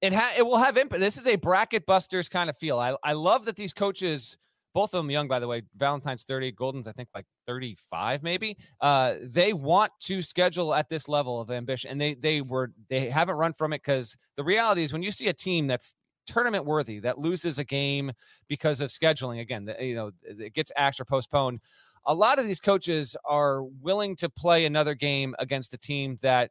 [0.00, 1.00] it ha- it will have impact.
[1.00, 2.78] This is a bracket busters kind of feel.
[2.78, 4.36] I I love that these coaches.
[4.74, 5.62] Both of them young, by the way.
[5.76, 8.56] Valentine's 30, Golden's, I think, like 35, maybe.
[8.80, 13.08] Uh, they want to schedule at this level of ambition, and they they were they
[13.08, 15.94] haven't run from it because the reality is when you see a team that's
[16.28, 18.12] tournament worthy that loses a game
[18.48, 21.60] because of scheduling again the, you know it gets axed or postponed.
[22.06, 26.50] A lot of these coaches are willing to play another game against a team that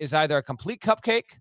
[0.00, 1.38] uh, either a complete cupcake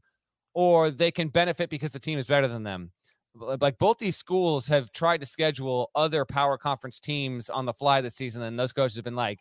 [0.53, 2.91] or they can benefit because the team is better than them.
[3.35, 8.01] Like both these schools have tried to schedule other power conference teams on the fly
[8.01, 9.39] this season and those coaches have been like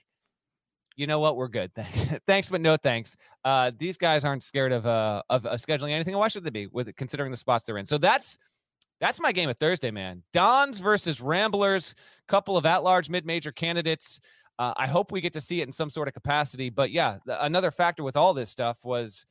[0.97, 1.37] you know what?
[1.37, 1.73] We're good.
[1.75, 3.17] Thanks, thanks, but no thanks.
[3.45, 6.17] Uh, these guys aren't scared of uh of uh, scheduling anything.
[6.17, 7.87] Why should they be with considering the spots they're in?
[7.87, 8.39] So that's
[9.01, 10.23] that's my game of Thursday, man.
[10.33, 11.95] Dons versus Ramblers,
[12.29, 14.21] couple of at-large mid-major candidates.
[14.59, 16.71] Uh, I hope we get to see it in some sort of capacity.
[16.71, 19.27] But yeah, th- another factor with all this stuff was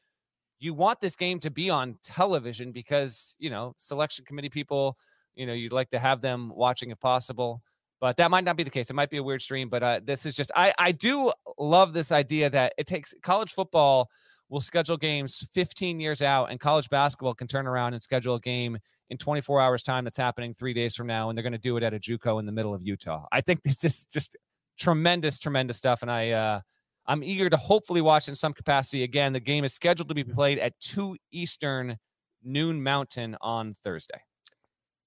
[0.60, 4.98] you want this game to be on television because you know selection committee people,
[5.34, 7.64] you know, you'd like to have them watching if possible
[8.00, 8.90] but that might not be the case.
[8.90, 11.94] It might be a weird stream, but uh, this is just I I do love
[11.94, 14.10] this idea that it takes college football
[14.50, 18.40] will schedule games 15 years out, and college basketball can turn around and schedule a
[18.40, 18.78] game
[19.10, 21.78] in 24 hours time that's happening three days from now, and they're going to do
[21.78, 23.26] it at a JUCO in the middle of Utah.
[23.32, 24.36] I think this is just
[24.78, 26.62] tremendous, tremendous stuff, and I uh,
[27.08, 29.04] I'm eager to hopefully watch in some capacity.
[29.04, 31.98] Again, the game is scheduled to be played at two Eastern,
[32.44, 34.20] noon Mountain on Thursday.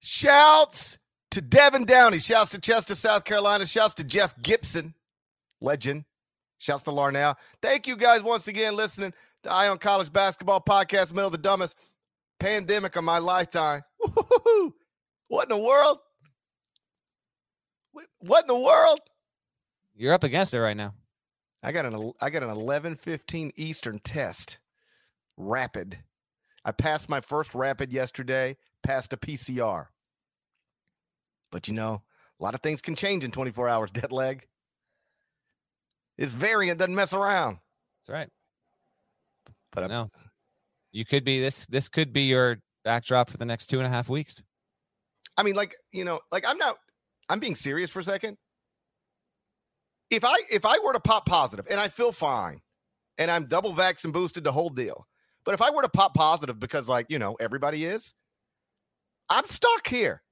[0.01, 0.97] Shouts
[1.31, 2.19] to Devin Downey.
[2.19, 3.65] Shouts to Chester, South Carolina.
[3.65, 4.93] Shouts to Jeff Gibson,
[5.61, 6.05] legend.
[6.57, 7.35] Shouts to Larnell.
[7.61, 9.13] Thank you guys once again listening
[9.43, 11.75] to Eye on College Basketball Podcast, Middle of the Dumbest
[12.39, 13.81] Pandemic of my lifetime.
[14.01, 14.73] Woo-hoo-hoo.
[15.29, 15.99] What in the world?
[18.19, 18.99] What in the world?
[19.95, 20.93] You're up against it right now.
[21.61, 24.59] I got an I got an 11:15 Eastern test.
[25.37, 25.99] Rapid.
[26.65, 29.87] I passed my first rapid yesterday, passed a PCR.
[31.51, 32.01] But you know,
[32.39, 34.47] a lot of things can change in 24 hours, dead leg.
[36.17, 37.59] This variant doesn't mess around.
[38.01, 38.29] That's right.
[39.71, 40.09] But I know
[40.91, 41.65] you could be this.
[41.67, 44.41] This could be your backdrop for the next two and a half weeks.
[45.37, 46.77] I mean, like you know, like I'm not.
[47.29, 48.37] I'm being serious for a second.
[50.09, 52.59] If I if I were to pop positive and I feel fine,
[53.17, 55.05] and I'm double vax and boosted the whole deal,
[55.45, 58.13] but if I were to pop positive because like you know everybody is,
[59.29, 60.23] I'm stuck here.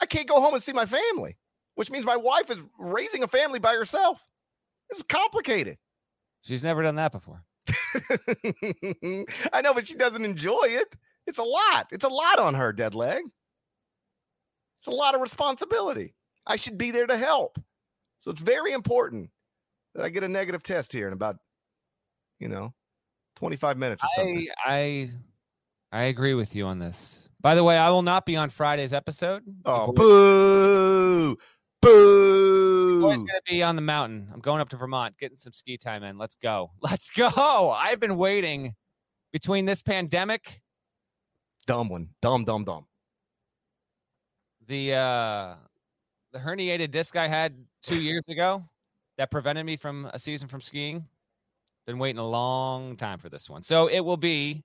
[0.00, 1.36] I can't go home and see my family,
[1.74, 4.26] which means my wife is raising a family by herself.
[4.90, 5.78] It's complicated.
[6.42, 7.44] She's never done that before.
[9.52, 10.94] I know, but she doesn't enjoy it.
[11.26, 11.88] It's a lot.
[11.90, 13.24] It's a lot on her, dead leg.
[14.78, 16.14] It's a lot of responsibility.
[16.46, 17.58] I should be there to help.
[18.18, 19.30] So it's very important
[19.94, 21.36] that I get a negative test here in about,
[22.38, 22.74] you know,
[23.36, 24.48] 25 minutes or something.
[24.66, 25.10] I I,
[25.92, 27.28] I agree with you on this.
[27.44, 29.42] By the way, I will not be on Friday's episode.
[29.66, 31.36] Oh, boo!
[31.82, 33.02] Boo!
[33.02, 34.30] Always going to be on the mountain.
[34.32, 36.16] I'm going up to Vermont, getting some ski time in.
[36.16, 36.70] Let's go.
[36.80, 37.28] Let's go.
[37.78, 38.72] I've been waiting
[39.30, 40.62] between this pandemic.
[41.66, 42.08] Dumb one.
[42.22, 42.86] Dumb, dumb, dumb.
[44.66, 45.56] The uh
[46.32, 48.64] the herniated disc I had two years ago
[49.18, 51.04] that prevented me from a season from skiing.
[51.86, 53.60] Been waiting a long time for this one.
[53.60, 54.64] So it will be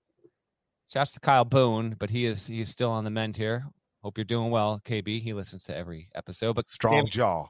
[0.92, 3.68] Shouts to Kyle Boone, but he is he's still on the mend here.
[4.02, 5.22] Hope you're doing well, KB.
[5.22, 6.56] He listens to every episode.
[6.56, 7.46] But Strong jaw.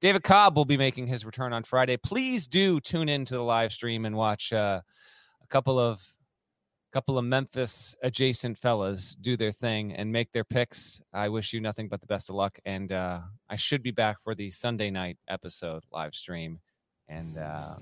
[0.00, 1.96] David Cobb will be making his return on Friday.
[1.96, 4.82] Please do tune in to the live stream and watch uh,
[5.42, 6.00] a couple of
[6.92, 11.00] couple of Memphis adjacent fellas do their thing and make their picks.
[11.12, 12.58] I wish you nothing but the best of luck.
[12.64, 16.60] And uh, I should be back for the Sunday night episode live stream.
[17.08, 17.74] And uh,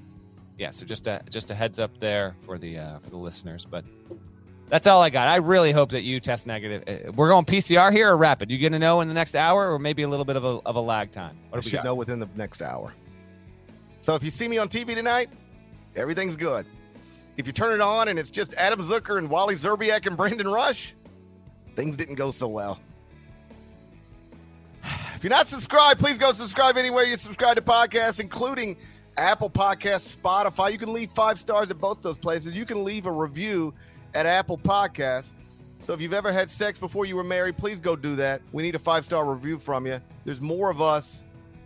[0.56, 3.66] yeah, so just a just a heads up there for the uh, for the listeners.
[3.66, 3.84] But
[4.68, 5.28] that's all I got.
[5.28, 6.82] I really hope that you test negative.
[6.86, 8.50] Uh, We're going PCR here or rapid?
[8.50, 10.76] You gonna know in the next hour or maybe a little bit of a of
[10.76, 11.36] a lag time?
[11.50, 11.84] What we should got?
[11.84, 12.92] know within the next hour.
[14.00, 15.30] So if you see me on TV tonight,
[15.96, 16.66] everything's good.
[17.36, 20.48] If you turn it on and it's just Adam Zucker and Wally Szczerbiak and Brandon
[20.48, 20.94] Rush,
[21.74, 22.80] things didn't go so well.
[25.16, 28.76] If you're not subscribed, please go subscribe anywhere you subscribe to podcasts, including
[29.16, 30.70] Apple Podcasts, Spotify.
[30.70, 32.52] You can leave five stars at both those places.
[32.52, 33.72] You can leave a review
[34.14, 35.32] at Apple Podcasts.
[35.80, 38.40] So if you've ever had sex before you were married, please go do that.
[38.52, 40.00] We need a five star review from you.
[40.22, 41.24] There's more of us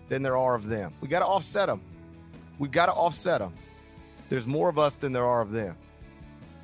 [0.08, 0.92] than there are of them.
[1.00, 1.80] We got to offset them.
[2.58, 3.54] We've got to offset them.
[4.28, 5.76] There's more of us than there are of them.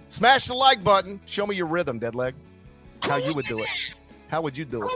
[0.08, 1.20] Smash the like button.
[1.26, 2.34] Show me your rhythm, Deadleg.
[3.02, 3.68] How you would do it.
[4.28, 4.90] How would you do it?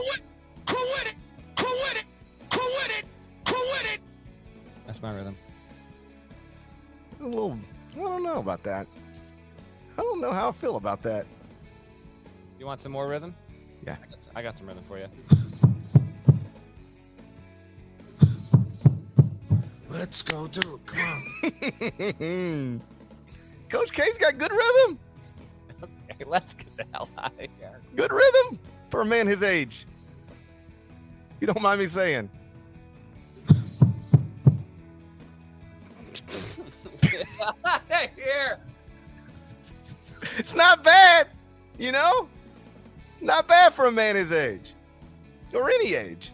[4.85, 5.37] That's my rhythm.
[7.21, 7.57] A little,
[7.95, 8.87] I don't know about that.
[9.99, 11.25] I don't know how I feel about that.
[12.57, 13.35] You want some more rhythm?
[13.85, 13.97] Yeah.
[14.01, 15.07] I got, s- I got some rhythm for you.
[19.89, 20.85] Let's go do it.
[20.85, 21.01] Come
[22.21, 22.81] on.
[23.69, 24.97] Coach K's got good rhythm.
[25.83, 27.81] Okay, let's get the hell out of here.
[27.97, 28.57] Good rhythm
[28.89, 29.85] for a man his age.
[31.41, 32.29] You don't mind me saying.
[38.15, 38.59] here.
[40.37, 41.27] It's not bad,
[41.77, 42.27] you know?
[43.21, 44.73] Not bad for a man his age
[45.53, 46.31] or any age.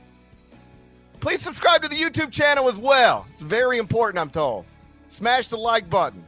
[1.20, 3.26] Please subscribe to the YouTube channel as well.
[3.34, 4.66] It's very important, I'm told.
[5.08, 6.24] Smash the like button.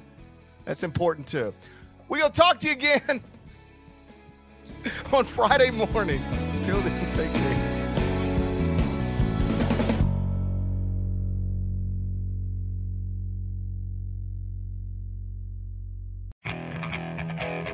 [0.65, 1.53] That's important too.
[2.09, 3.21] Going to talk to you again
[5.13, 6.21] on Friday morning.
[6.57, 7.36] Until then, take